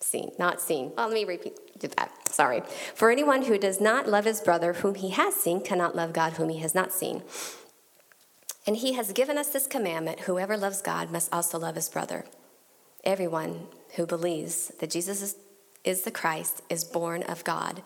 seen, 0.00 0.32
not 0.38 0.58
seen. 0.58 0.92
Well, 0.96 1.08
let 1.08 1.14
me 1.14 1.26
repeat 1.26 1.58
that. 1.80 2.10
Sorry. 2.30 2.62
For 2.94 3.10
anyone 3.10 3.42
who 3.42 3.58
does 3.58 3.78
not 3.78 4.08
love 4.08 4.24
his 4.24 4.40
brother 4.40 4.72
whom 4.72 4.94
he 4.94 5.10
has 5.10 5.34
seen 5.34 5.60
cannot 5.60 5.94
love 5.94 6.14
God 6.14 6.32
whom 6.32 6.48
he 6.48 6.60
has 6.60 6.74
not 6.74 6.94
seen. 6.94 7.22
And 8.66 8.78
he 8.78 8.94
has 8.94 9.12
given 9.12 9.36
us 9.36 9.50
this 9.50 9.66
commandment 9.66 10.20
whoever 10.20 10.56
loves 10.56 10.80
God 10.80 11.10
must 11.10 11.30
also 11.30 11.58
love 11.58 11.74
his 11.74 11.90
brother. 11.90 12.24
Everyone 13.04 13.66
who 13.96 14.06
believes 14.06 14.68
that 14.80 14.88
Jesus 14.88 15.20
is, 15.20 15.36
is 15.84 16.04
the 16.04 16.10
Christ 16.10 16.62
is 16.70 16.84
born 16.84 17.22
of 17.24 17.44
God, 17.44 17.82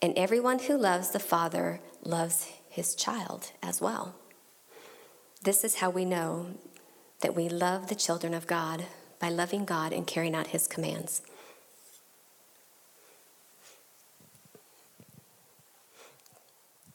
and 0.00 0.16
everyone 0.16 0.60
who 0.60 0.76
loves 0.78 1.10
the 1.10 1.18
Father 1.18 1.80
loves 2.04 2.46
his 2.80 2.94
child 2.94 3.52
as 3.62 3.78
well. 3.78 4.14
This 5.42 5.64
is 5.64 5.76
how 5.76 5.90
we 5.90 6.06
know 6.06 6.54
that 7.20 7.36
we 7.36 7.46
love 7.46 7.88
the 7.88 7.94
children 7.94 8.32
of 8.32 8.46
God 8.46 8.86
by 9.18 9.28
loving 9.28 9.66
God 9.66 9.92
and 9.92 10.06
carrying 10.06 10.34
out 10.34 10.46
his 10.46 10.66
commands. 10.66 11.20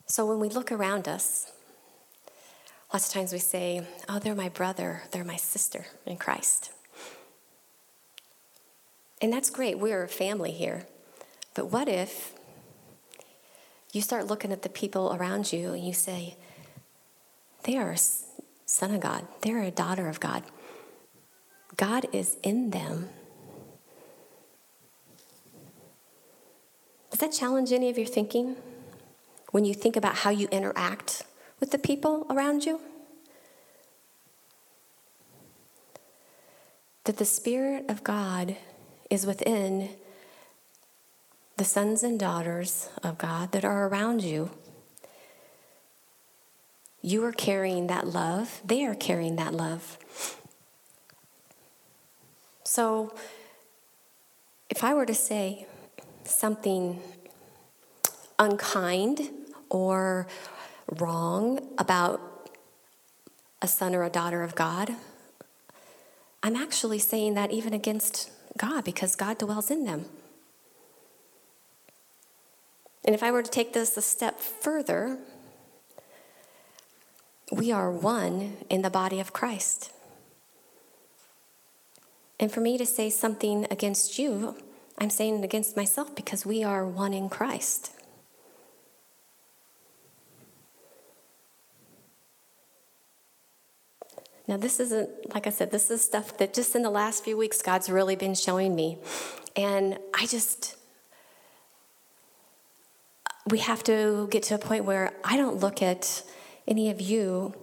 So 0.07 0.25
when 0.25 0.39
we 0.39 0.49
look 0.49 0.71
around 0.71 1.07
us, 1.07 1.51
lots 2.91 3.05
of 3.07 3.13
times 3.13 3.31
we 3.31 3.37
say, 3.37 3.85
Oh, 4.09 4.17
they're 4.17 4.33
my 4.33 4.49
brother, 4.49 5.03
they're 5.11 5.23
my 5.23 5.35
sister 5.35 5.85
in 6.03 6.17
Christ. 6.17 6.71
And 9.21 9.31
that's 9.31 9.51
great, 9.51 9.77
we're 9.77 10.03
a 10.03 10.07
family 10.07 10.51
here. 10.51 10.87
But 11.53 11.67
what 11.67 11.87
if 11.87 12.33
you 13.95 14.01
start 14.01 14.27
looking 14.27 14.51
at 14.51 14.61
the 14.61 14.69
people 14.69 15.15
around 15.15 15.51
you 15.53 15.73
and 15.73 15.85
you 15.85 15.93
say, 15.93 16.35
They 17.63 17.77
are 17.77 17.91
a 17.91 17.97
son 18.65 18.93
of 18.93 18.99
God, 19.01 19.27
they're 19.41 19.63
a 19.63 19.71
daughter 19.71 20.07
of 20.07 20.19
God. 20.19 20.43
God 21.77 22.07
is 22.13 22.37
in 22.43 22.69
them. 22.69 23.09
Does 27.11 27.19
that 27.19 27.31
challenge 27.31 27.71
any 27.71 27.89
of 27.89 27.97
your 27.97 28.07
thinking? 28.07 28.55
when 29.55 29.63
you 29.63 29.73
think 29.73 29.95
about 29.95 30.15
how 30.15 30.29
you 30.29 30.49
interact 30.51 31.23
with 31.61 31.71
the 31.71 31.77
people 31.77 32.27
around 32.29 32.65
you? 32.65 32.81
That 37.05 37.15
the 37.15 37.23
Spirit 37.23 37.85
of 37.87 38.03
God 38.03 38.57
is 39.09 39.25
within 39.25 39.91
the 41.57 41.63
sons 41.63 42.03
and 42.03 42.19
daughters 42.19 42.89
of 43.03 43.17
God 43.17 43.51
that 43.53 43.63
are 43.63 43.87
around 43.87 44.23
you. 44.23 44.51
You 47.01 47.23
are 47.23 47.31
carrying 47.31 47.87
that 47.87 48.07
love, 48.07 48.61
they 48.65 48.85
are 48.85 48.95
carrying 48.95 49.35
that 49.37 49.53
love. 49.53 49.97
So, 52.63 53.13
if 54.69 54.83
I 54.83 54.93
were 54.93 55.05
to 55.05 55.13
say 55.13 55.67
something 56.25 56.99
unkind 58.37 59.29
or 59.69 60.27
wrong 60.97 61.59
about 61.77 62.49
a 63.61 63.67
son 63.67 63.95
or 63.95 64.03
a 64.03 64.09
daughter 64.09 64.43
of 64.43 64.55
God, 64.55 64.95
I'm 66.43 66.55
actually 66.55 66.99
saying 66.99 67.35
that 67.35 67.51
even 67.51 67.73
against 67.73 68.29
God 68.57 68.83
because 68.83 69.15
God 69.15 69.37
dwells 69.37 69.71
in 69.71 69.85
them. 69.85 70.05
And 73.05 73.13
if 73.13 73.21
I 73.21 73.31
were 73.31 73.43
to 73.43 73.51
take 73.51 73.73
this 73.73 73.95
a 73.95 74.01
step 74.01 74.39
further, 74.39 75.19
we 77.51 77.71
are 77.71 77.91
one 77.91 78.57
in 78.69 78.81
the 78.81 78.89
body 78.89 79.19
of 79.19 79.31
Christ. 79.31 79.91
And 82.39 82.51
for 82.51 82.59
me 82.59 82.77
to 82.77 82.85
say 82.85 83.09
something 83.09 83.65
against 83.69 84.17
you, 84.17 84.55
I'm 84.97 85.09
saying 85.09 85.39
it 85.39 85.45
against 85.45 85.77
myself 85.77 86.15
because 86.15 86.45
we 86.45 86.63
are 86.63 86.85
one 86.85 87.13
in 87.13 87.29
Christ. 87.29 87.91
Now, 94.47 94.57
this 94.57 94.79
isn't, 94.79 95.33
like 95.33 95.47
I 95.47 95.49
said, 95.49 95.71
this 95.71 95.89
is 95.89 96.03
stuff 96.03 96.37
that 96.37 96.53
just 96.53 96.75
in 96.75 96.83
the 96.83 96.89
last 96.89 97.23
few 97.23 97.35
weeks 97.35 97.61
God's 97.61 97.89
really 97.89 98.15
been 98.15 98.35
showing 98.35 98.75
me. 98.75 98.99
And 99.55 99.97
I 100.13 100.27
just, 100.27 100.75
we 103.49 103.59
have 103.59 103.83
to 103.83 104.27
get 104.31 104.43
to 104.43 104.55
a 104.55 104.57
point 104.57 104.85
where 104.85 105.13
I 105.23 105.37
don't 105.37 105.57
look 105.57 105.81
at 105.81 106.23
any 106.67 106.89
of 106.89 106.99
you 106.99 107.53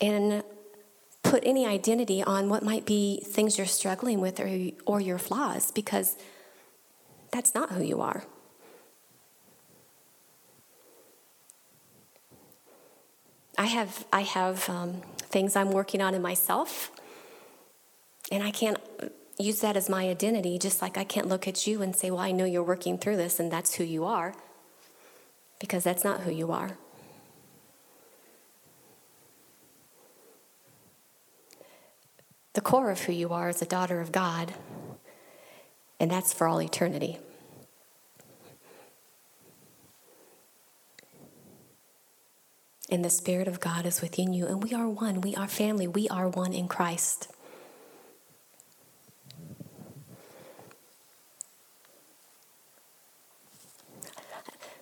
and 0.00 0.42
put 1.22 1.42
any 1.46 1.66
identity 1.66 2.22
on 2.22 2.48
what 2.48 2.62
might 2.62 2.86
be 2.86 3.22
things 3.24 3.56
you're 3.56 3.66
struggling 3.66 4.20
with 4.20 4.40
or, 4.40 4.70
or 4.86 5.00
your 5.00 5.18
flaws 5.18 5.70
because 5.70 6.16
that's 7.30 7.54
not 7.54 7.70
who 7.70 7.82
you 7.82 8.00
are. 8.00 8.24
I 13.56 13.66
have, 13.66 14.06
I 14.12 14.22
have 14.22 14.68
um, 14.70 15.02
things 15.18 15.54
I'm 15.54 15.70
working 15.70 16.00
on 16.00 16.14
in 16.14 16.22
myself, 16.22 16.90
and 18.32 18.42
I 18.42 18.50
can't 18.50 18.78
use 19.38 19.60
that 19.60 19.76
as 19.76 19.88
my 19.88 20.08
identity, 20.08 20.58
just 20.58 20.80
like 20.80 20.96
I 20.96 21.04
can't 21.04 21.28
look 21.28 21.46
at 21.46 21.66
you 21.66 21.82
and 21.82 21.94
say, 21.94 22.10
Well, 22.10 22.20
I 22.20 22.32
know 22.32 22.46
you're 22.46 22.62
working 22.62 22.96
through 22.96 23.16
this, 23.16 23.38
and 23.38 23.52
that's 23.52 23.74
who 23.74 23.84
you 23.84 24.04
are, 24.04 24.34
because 25.60 25.84
that's 25.84 26.02
not 26.02 26.22
who 26.22 26.32
you 26.32 26.50
are. 26.50 26.76
The 32.54 32.60
core 32.60 32.90
of 32.90 33.02
who 33.02 33.12
you 33.12 33.28
are 33.28 33.48
is 33.48 33.62
a 33.62 33.66
daughter 33.66 34.00
of 34.00 34.10
God, 34.10 34.54
and 36.00 36.10
that's 36.10 36.32
for 36.32 36.48
all 36.48 36.60
eternity. 36.60 37.20
And 42.90 43.04
the 43.04 43.10
Spirit 43.10 43.46
of 43.46 43.60
God 43.60 43.86
is 43.86 44.02
within 44.02 44.32
you, 44.32 44.46
and 44.46 44.64
we 44.64 44.74
are 44.74 44.88
one. 44.88 45.20
We 45.20 45.36
are 45.36 45.46
family. 45.46 45.86
We 45.86 46.08
are 46.08 46.28
one 46.28 46.52
in 46.52 46.66
Christ. 46.66 47.28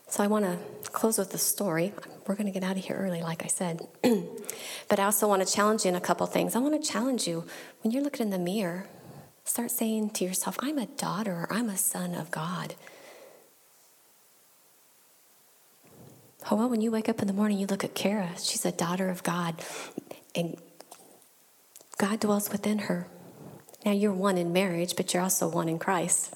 So 0.08 0.24
I 0.24 0.26
want 0.26 0.46
to 0.46 0.90
close 0.90 1.18
with 1.18 1.34
a 1.34 1.38
story. 1.38 1.92
We're 2.26 2.34
going 2.34 2.46
to 2.46 2.52
get 2.52 2.62
out 2.62 2.76
of 2.76 2.84
here 2.84 2.96
early, 2.96 3.22
like 3.22 3.44
I 3.44 3.48
said. 3.48 3.86
but 4.88 4.98
I 4.98 5.04
also 5.04 5.28
want 5.28 5.46
to 5.46 5.52
challenge 5.52 5.84
you 5.84 5.90
in 5.90 5.94
a 5.94 6.00
couple 6.00 6.26
things. 6.26 6.56
I 6.56 6.60
want 6.60 6.82
to 6.82 6.90
challenge 6.90 7.26
you 7.26 7.44
when 7.82 7.92
you're 7.92 8.02
looking 8.02 8.24
in 8.24 8.30
the 8.30 8.38
mirror, 8.38 8.86
start 9.44 9.70
saying 9.70 10.10
to 10.10 10.24
yourself, 10.24 10.58
I'm 10.60 10.78
a 10.78 10.86
daughter, 10.86 11.32
or 11.32 11.52
I'm 11.52 11.68
a 11.68 11.76
son 11.76 12.14
of 12.14 12.30
God. 12.30 12.74
Well, 16.50 16.70
when 16.70 16.80
you 16.80 16.90
wake 16.90 17.10
up 17.10 17.20
in 17.20 17.26
the 17.26 17.34
morning, 17.34 17.58
you 17.58 17.66
look 17.66 17.84
at 17.84 17.94
Kara. 17.94 18.30
She's 18.38 18.64
a 18.64 18.72
daughter 18.72 19.10
of 19.10 19.22
God, 19.22 19.56
and 20.34 20.56
God 21.98 22.20
dwells 22.20 22.50
within 22.50 22.78
her. 22.80 23.06
Now, 23.84 23.92
you're 23.92 24.12
one 24.12 24.38
in 24.38 24.52
marriage, 24.52 24.96
but 24.96 25.12
you're 25.12 25.22
also 25.22 25.46
one 25.46 25.68
in 25.68 25.78
Christ. 25.78 26.34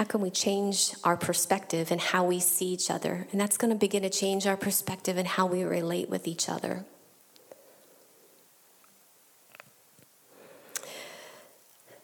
How 0.00 0.06
can 0.06 0.22
we 0.22 0.30
change 0.30 0.94
our 1.04 1.14
perspective 1.14 1.90
and 1.90 2.00
how 2.00 2.24
we 2.24 2.40
see 2.40 2.68
each 2.68 2.90
other? 2.90 3.26
And 3.32 3.38
that's 3.38 3.58
going 3.58 3.70
to 3.70 3.76
begin 3.76 4.02
to 4.02 4.08
change 4.08 4.46
our 4.46 4.56
perspective 4.56 5.18
and 5.18 5.28
how 5.28 5.44
we 5.44 5.62
relate 5.62 6.08
with 6.08 6.26
each 6.26 6.48
other. 6.48 6.86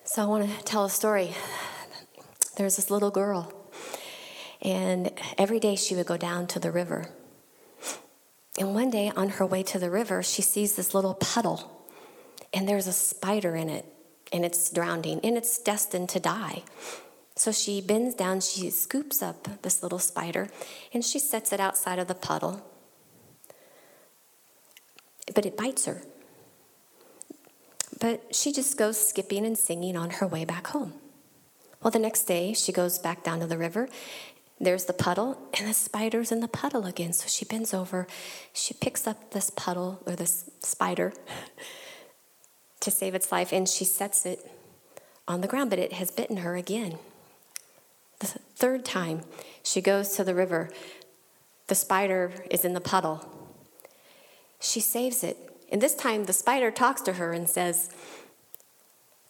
So, 0.04 0.20
I 0.20 0.26
want 0.26 0.46
to 0.46 0.64
tell 0.64 0.84
a 0.84 0.90
story. 0.90 1.30
There's 2.58 2.76
this 2.76 2.90
little 2.90 3.10
girl, 3.10 3.50
and 4.60 5.10
every 5.38 5.58
day 5.58 5.74
she 5.74 5.94
would 5.94 6.04
go 6.04 6.18
down 6.18 6.48
to 6.48 6.58
the 6.60 6.70
river. 6.70 7.08
And 8.58 8.74
one 8.74 8.90
day 8.90 9.10
on 9.16 9.30
her 9.30 9.46
way 9.46 9.62
to 9.62 9.78
the 9.78 9.88
river, 9.88 10.22
she 10.22 10.42
sees 10.42 10.76
this 10.76 10.92
little 10.92 11.14
puddle, 11.14 11.82
and 12.52 12.68
there's 12.68 12.88
a 12.88 12.92
spider 12.92 13.56
in 13.56 13.70
it, 13.70 13.86
and 14.34 14.44
it's 14.44 14.70
drowning, 14.70 15.18
and 15.24 15.38
it's 15.38 15.56
destined 15.56 16.10
to 16.10 16.20
die. 16.20 16.62
So 17.36 17.52
she 17.52 17.82
bends 17.82 18.14
down, 18.14 18.40
she 18.40 18.70
scoops 18.70 19.22
up 19.22 19.60
this 19.60 19.82
little 19.82 19.98
spider, 19.98 20.48
and 20.94 21.04
she 21.04 21.18
sets 21.18 21.52
it 21.52 21.60
outside 21.60 21.98
of 21.98 22.08
the 22.08 22.14
puddle. 22.14 22.66
But 25.34 25.44
it 25.44 25.56
bites 25.56 25.84
her. 25.84 26.00
But 28.00 28.34
she 28.34 28.52
just 28.52 28.78
goes 28.78 28.98
skipping 28.98 29.44
and 29.44 29.56
singing 29.56 29.96
on 29.98 30.10
her 30.10 30.26
way 30.26 30.46
back 30.46 30.68
home. 30.68 30.94
Well, 31.82 31.90
the 31.90 31.98
next 31.98 32.22
day, 32.22 32.54
she 32.54 32.72
goes 32.72 32.98
back 32.98 33.22
down 33.22 33.40
to 33.40 33.46
the 33.46 33.58
river. 33.58 33.90
There's 34.58 34.86
the 34.86 34.94
puddle, 34.94 35.38
and 35.58 35.68
the 35.68 35.74
spider's 35.74 36.32
in 36.32 36.40
the 36.40 36.48
puddle 36.48 36.86
again. 36.86 37.12
So 37.12 37.28
she 37.28 37.44
bends 37.44 37.74
over, 37.74 38.06
she 38.54 38.72
picks 38.72 39.06
up 39.06 39.32
this 39.32 39.50
puddle 39.50 40.00
or 40.06 40.16
this 40.16 40.50
spider 40.60 41.12
to 42.80 42.90
save 42.90 43.14
its 43.14 43.30
life, 43.30 43.52
and 43.52 43.68
she 43.68 43.84
sets 43.84 44.24
it 44.24 44.50
on 45.28 45.42
the 45.42 45.48
ground, 45.48 45.68
but 45.68 45.78
it 45.78 45.92
has 45.92 46.10
bitten 46.10 46.38
her 46.38 46.56
again. 46.56 46.98
Third 48.56 48.86
time 48.86 49.20
she 49.62 49.82
goes 49.82 50.16
to 50.16 50.24
the 50.24 50.34
river, 50.34 50.70
the 51.66 51.74
spider 51.74 52.32
is 52.50 52.64
in 52.64 52.72
the 52.72 52.80
puddle. 52.80 53.28
She 54.58 54.80
saves 54.80 55.22
it. 55.22 55.36
And 55.70 55.82
this 55.82 55.94
time 55.94 56.24
the 56.24 56.32
spider 56.32 56.70
talks 56.70 57.02
to 57.02 57.14
her 57.14 57.32
and 57.32 57.50
says, 57.50 57.90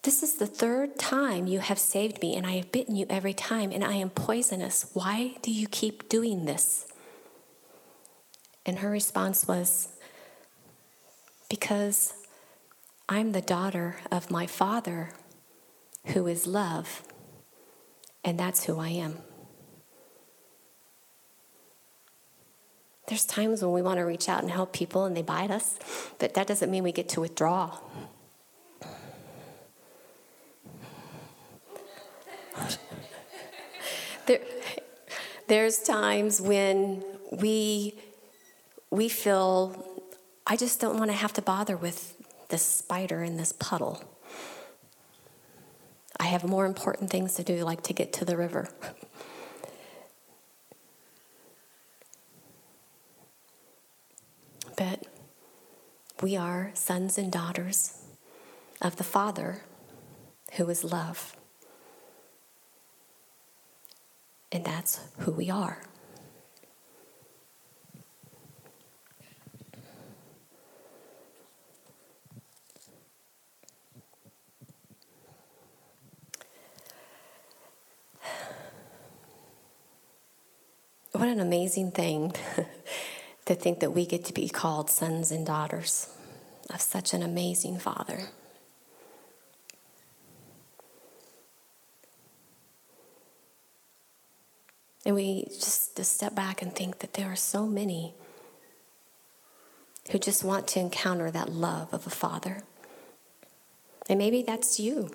This 0.05 0.23
is 0.23 0.35
the 0.35 0.47
third 0.47 0.97
time 0.97 1.49
you 1.49 1.59
have 1.59 1.79
saved 1.79 2.23
me, 2.23 2.37
and 2.37 2.47
I 2.47 2.53
have 2.53 2.71
bitten 2.71 2.95
you 2.95 3.07
every 3.11 3.35
time, 3.35 3.73
and 3.73 3.83
I 3.83 3.95
am 3.95 4.11
poisonous. 4.11 4.91
Why 4.93 5.37
do 5.43 5.51
you 5.51 5.67
keep 5.67 6.09
doing 6.09 6.45
this? 6.45 6.87
And 8.65 8.79
her 8.79 8.91
response 8.91 9.49
was, 9.49 9.89
Because 11.51 12.13
I'm 13.09 13.33
the 13.33 13.41
daughter 13.41 13.97
of 14.13 14.31
my 14.31 14.47
Father 14.47 15.11
who 16.07 16.29
is 16.29 16.47
love 16.47 17.03
and 18.27 18.39
that's 18.39 18.65
who 18.65 18.79
I 18.81 18.89
am. 18.89 19.17
There's 23.09 23.25
times 23.25 23.63
when 23.63 23.73
we 23.73 23.83
want 23.83 23.99
to 23.99 24.03
reach 24.03 24.29
out 24.29 24.43
and 24.43 24.51
help 24.51 24.73
people 24.73 25.05
and 25.05 25.17
they 25.17 25.23
bite 25.23 25.53
us, 25.53 25.79
but 26.19 26.35
that 26.35 26.49
doesn't 26.49 26.69
mean 26.69 26.83
we 26.83 26.91
get 26.91 27.09
to 27.11 27.21
withdraw. 27.21 27.79
there, 34.27 34.41
there's 35.47 35.79
times 35.79 36.41
when 36.41 37.05
we 37.31 37.95
we 38.91 39.09
feel 39.09 40.03
I 40.45 40.57
just 40.57 40.81
don't 40.81 40.99
want 40.99 41.13
to 41.13 41.17
have 41.17 41.33
to 41.35 41.43
bother 41.43 41.77
with 41.77 42.17
this 42.49 42.63
spider 42.63 43.23
in 43.23 43.37
this 43.37 43.53
puddle. 43.53 44.03
I 46.19 46.25
have 46.25 46.45
more 46.45 46.67
important 46.67 47.11
things 47.11 47.35
to 47.35 47.45
do, 47.45 47.65
like 47.65 47.83
to 47.85 47.93
get 47.93 48.13
to 48.15 48.25
the 48.25 48.37
river. 48.37 48.69
but 54.77 55.07
we 56.23 56.37
are 56.37 56.71
sons 56.75 57.19
and 57.19 57.31
daughters 57.31 58.03
of 58.81 58.97
the 58.97 59.05
Father 59.05 59.63
who 60.55 60.69
is 60.69 60.85
love. 60.85 61.37
And 64.51 64.65
that's 64.65 65.01
who 65.19 65.33
we 65.33 65.51
are. 65.51 65.83
What 81.17 81.29
an 81.29 81.41
amazing 81.41 81.93
thing 81.93 82.35
to 83.47 83.55
think 83.55 83.81
that 83.81 83.93
we 83.93 84.05
get 84.05 84.27
to 84.27 84.35
be 84.35 84.51
called 84.51 84.91
sons 84.91 85.33
and 85.33 85.47
daughters 85.47 86.11
of 86.69 86.83
such 86.83 87.15
an 87.15 87.23
amazing 87.23 87.79
Father. 87.79 88.29
And 95.07 95.15
we 95.15 95.45
just 95.45 95.97
to 95.97 96.05
step 96.05 96.35
back 96.35 96.61
and 96.61 96.77
think 96.77 96.99
that 96.99 97.15
there 97.15 97.33
are 97.33 97.37
so 97.37 97.65
many 97.65 98.13
who 100.11 100.19
just 100.19 100.45
want 100.45 100.69
to 100.69 100.81
encounter 100.81 101.31
that 101.31 101.49
love 101.49 101.95
of 101.95 102.07
a 102.07 102.11
father. 102.11 102.63
And 104.07 104.19
maybe 104.19 104.43
that's 104.43 104.79
you. 104.79 105.11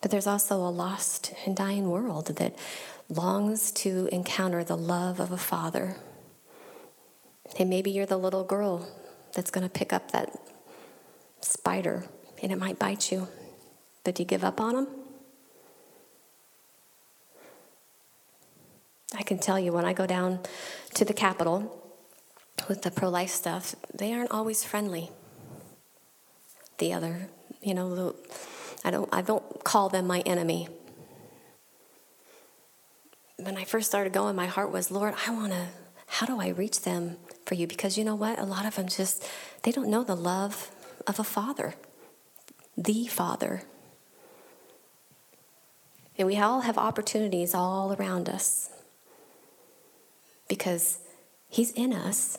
But 0.00 0.12
there's 0.12 0.26
also 0.28 0.56
a 0.56 0.70
lost 0.70 1.32
and 1.46 1.56
dying 1.56 1.88
world 1.88 2.26
that 2.26 2.56
longs 3.16 3.70
to 3.72 4.08
encounter 4.12 4.64
the 4.64 4.76
love 4.76 5.20
of 5.20 5.30
a 5.32 5.36
father. 5.36 5.96
And 7.58 7.68
maybe 7.68 7.90
you're 7.90 8.06
the 8.06 8.16
little 8.16 8.44
girl 8.44 8.88
that's 9.34 9.50
going 9.50 9.66
to 9.66 9.70
pick 9.70 9.92
up 9.92 10.12
that 10.12 10.34
spider 11.40 12.04
and 12.42 12.50
it 12.50 12.58
might 12.58 12.78
bite 12.78 13.12
you. 13.12 13.28
But 14.04 14.16
do 14.16 14.22
you 14.22 14.26
give 14.26 14.44
up 14.44 14.60
on 14.60 14.74
them? 14.74 14.88
I 19.14 19.22
can 19.22 19.38
tell 19.38 19.58
you 19.58 19.72
when 19.72 19.84
I 19.84 19.92
go 19.92 20.06
down 20.06 20.40
to 20.94 21.04
the 21.04 21.12
Capitol 21.12 21.78
with 22.68 22.82
the 22.82 22.90
pro 22.90 23.08
life 23.08 23.30
stuff, 23.30 23.74
they 23.92 24.12
aren't 24.12 24.30
always 24.30 24.64
friendly. 24.64 25.10
The 26.78 26.94
other, 26.94 27.28
you 27.60 27.74
know, 27.74 28.14
I 28.84 28.90
don't, 28.90 29.08
I 29.12 29.22
don't 29.22 29.62
call 29.62 29.88
them 29.88 30.06
my 30.06 30.20
enemy. 30.20 30.68
When 33.42 33.56
I 33.56 33.64
first 33.64 33.88
started 33.88 34.12
going, 34.12 34.36
my 34.36 34.46
heart 34.46 34.70
was, 34.70 34.92
Lord, 34.92 35.14
I 35.26 35.30
want 35.32 35.52
to, 35.52 35.66
how 36.06 36.26
do 36.26 36.40
I 36.40 36.48
reach 36.48 36.82
them 36.82 37.16
for 37.44 37.54
you? 37.54 37.66
Because 37.66 37.98
you 37.98 38.04
know 38.04 38.14
what? 38.14 38.38
A 38.38 38.44
lot 38.44 38.66
of 38.66 38.76
them 38.76 38.86
just, 38.86 39.28
they 39.64 39.72
don't 39.72 39.88
know 39.88 40.04
the 40.04 40.14
love 40.14 40.70
of 41.08 41.18
a 41.18 41.24
father, 41.24 41.74
the 42.76 43.06
father. 43.06 43.62
And 46.16 46.28
we 46.28 46.38
all 46.38 46.60
have 46.60 46.78
opportunities 46.78 47.52
all 47.52 47.92
around 47.94 48.28
us 48.28 48.70
because 50.48 50.98
He's 51.48 51.72
in 51.72 51.92
us 51.92 52.38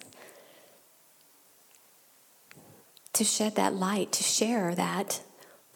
to 3.14 3.24
shed 3.24 3.56
that 3.56 3.76
light, 3.76 4.12
to 4.14 4.24
share 4.24 4.74
that 4.76 5.22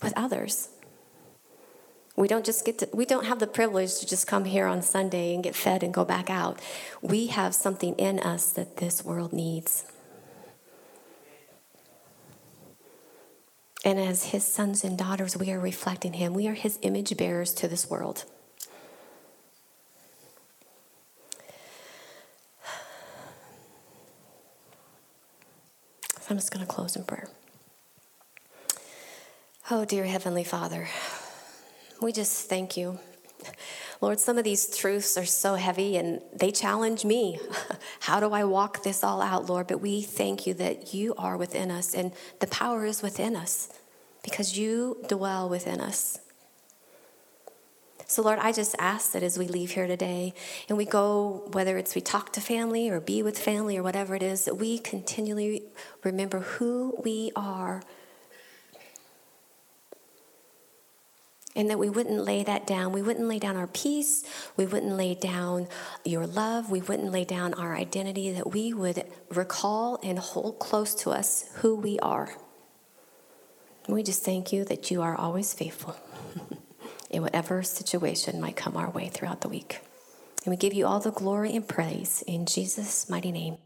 with 0.02 0.14
others. 0.16 0.70
We 2.18 2.28
don't 2.28 2.44
just 2.44 2.66
get 2.66 2.80
to, 2.80 2.90
we 2.94 3.06
don't 3.06 3.26
have 3.26 3.38
the 3.38 3.46
privilege 3.46 4.00
to 4.00 4.08
just 4.08 4.26
come 4.26 4.46
here 4.46 4.66
on 4.66 4.82
Sunday 4.82 5.36
and 5.36 5.44
get 5.44 5.56
fed 5.56 5.84
and 5.84 5.94
go 5.94 6.04
back 6.04 6.32
out. 6.32 6.60
We 7.02 7.28
have 7.28 7.54
something 7.54 7.94
in 7.96 8.20
us 8.20 8.52
that 8.54 8.78
this 8.78 9.06
world 9.06 9.32
needs. 9.32 9.86
And 13.86 14.00
as 14.00 14.26
his 14.26 14.44
sons 14.44 14.84
and 14.84 14.98
daughters, 14.98 15.38
we 15.38 15.52
are 15.52 15.60
reflecting 15.60 16.14
him. 16.14 16.34
We 16.34 16.48
are 16.48 16.56
his 16.56 16.80
image 16.82 17.16
bearers 17.16 17.54
to 17.54 17.68
this 17.68 17.88
world. 17.88 18.26
I'm 26.30 26.36
just 26.36 26.52
going 26.52 26.66
to 26.66 26.70
close 26.70 26.96
in 26.96 27.06
prayer. 27.06 27.30
Oh, 29.72 29.86
dear 29.86 30.06
Heavenly 30.06 30.44
Father, 30.44 30.90
we 32.02 32.12
just 32.12 32.50
thank 32.50 32.78
you. 32.78 33.00
Lord, 34.02 34.20
some 34.20 34.38
of 34.38 34.44
these 34.44 34.76
truths 34.78 35.18
are 35.18 35.26
so 35.26 35.56
heavy 35.56 35.98
and 35.98 36.22
they 36.34 36.52
challenge 36.52 37.04
me. 37.04 37.40
How 38.02 38.20
do 38.20 38.32
I 38.32 38.44
walk 38.44 38.84
this 38.84 39.04
all 39.04 39.22
out, 39.22 39.50
Lord? 39.50 39.68
But 39.68 39.82
we 39.82 40.02
thank 40.02 40.46
you 40.46 40.54
that 40.56 40.94
you 40.94 41.16
are 41.18 41.38
within 41.38 41.72
us 41.72 41.96
and 41.96 42.12
the 42.40 42.48
power 42.48 42.86
is 42.86 43.02
within 43.02 43.36
us 43.36 43.70
because 44.24 44.58
you 44.58 45.04
dwell 45.08 45.50
within 45.50 45.82
us. 45.82 46.20
So, 48.10 48.22
Lord, 48.22 48.40
I 48.40 48.54
just 48.54 48.74
ask 48.80 49.12
that 49.12 49.24
as 49.24 49.38
we 49.38 49.48
leave 49.48 49.72
here 49.72 49.88
today 49.88 50.34
and 50.70 50.78
we 50.78 50.86
go, 50.86 51.44
whether 51.52 51.78
it's 51.78 51.94
we 51.94 52.00
talk 52.00 52.32
to 52.34 52.42
family 52.42 52.90
or 52.90 53.02
be 53.02 53.22
with 53.22 53.38
family 53.38 53.78
or 53.78 53.84
whatever 53.84 54.16
it 54.16 54.24
is, 54.24 54.46
that 54.46 54.56
we 54.56 54.80
continually 54.80 55.64
remember 56.04 56.40
who 56.40 56.96
we 57.04 57.32
are. 57.36 57.84
And 61.58 61.70
that 61.70 61.80
we 61.80 61.90
wouldn't 61.90 62.24
lay 62.24 62.44
that 62.44 62.66
down. 62.66 62.94
We 62.94 63.02
wouldn't 63.02 63.28
lay 63.28 63.40
down 63.40 63.58
our 63.58 63.68
peace. 63.68 64.24
We 64.56 64.66
wouldn't 64.66 64.96
lay 64.96 65.16
down 65.16 65.68
your 66.06 66.26
love. 66.26 66.72
We 66.72 66.82
wouldn't 66.82 67.12
lay 67.12 67.26
down 67.26 67.54
our 67.56 67.76
identity. 67.76 68.32
That 68.32 68.52
we 68.52 68.74
would 68.74 69.04
recall 69.30 70.00
and 70.04 70.20
hold 70.20 70.60
close 70.60 70.96
to 70.96 71.10
us 71.10 71.50
who 71.56 71.76
we 71.76 72.00
are. 72.00 72.36
we 73.90 74.04
just 74.04 74.24
thank 74.24 74.54
you 74.54 74.64
that 74.66 74.92
you 74.92 75.02
are 75.02 75.16
always 75.16 75.54
faithful. 75.54 75.98
in 77.10 77.22
whatever 77.22 77.64
situation 77.64 78.42
might 78.42 78.56
come 78.56 78.76
our 78.76 78.90
way 78.90 79.10
throughout 79.10 79.42
the 79.42 79.50
week. 79.50 79.82
And 80.46 80.52
we 80.52 80.58
give 80.58 80.74
you 80.74 80.86
all 80.86 81.00
the 81.00 81.12
glory 81.12 81.56
and 81.56 81.68
praise 81.68 82.24
in 82.28 82.46
Jesus' 82.46 83.10
mighty 83.10 83.32
name. 83.32 83.58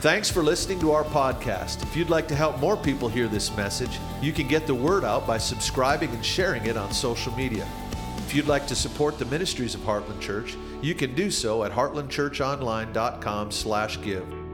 Thanks 0.00 0.30
for 0.30 0.42
listening 0.42 0.78
to 0.80 0.92
our 0.92 1.04
podcast. 1.04 1.82
If 1.82 1.96
you'd 1.96 2.10
like 2.10 2.28
to 2.28 2.34
help 2.34 2.58
more 2.58 2.76
people 2.76 3.08
hear 3.08 3.28
this 3.28 3.56
message, 3.56 3.98
you 4.20 4.30
can 4.30 4.46
get 4.46 4.66
the 4.66 4.74
word 4.74 5.04
out 5.04 5.26
by 5.26 5.38
subscribing 5.38 6.10
and 6.10 6.22
sharing 6.24 6.66
it 6.66 6.76
on 6.76 6.92
social 6.92 7.34
media. 7.34 7.66
If 8.18 8.34
you'd 8.34 8.46
like 8.46 8.66
to 8.66 8.76
support 8.76 9.18
the 9.18 9.24
ministries 9.24 9.74
of 9.74 9.80
Heartland 9.80 10.20
Church, 10.20 10.54
you 10.82 10.94
can 10.94 11.14
do 11.14 11.30
so 11.30 11.64
at 11.64 11.72
heartlandchurchonline.com/give. 11.72 14.45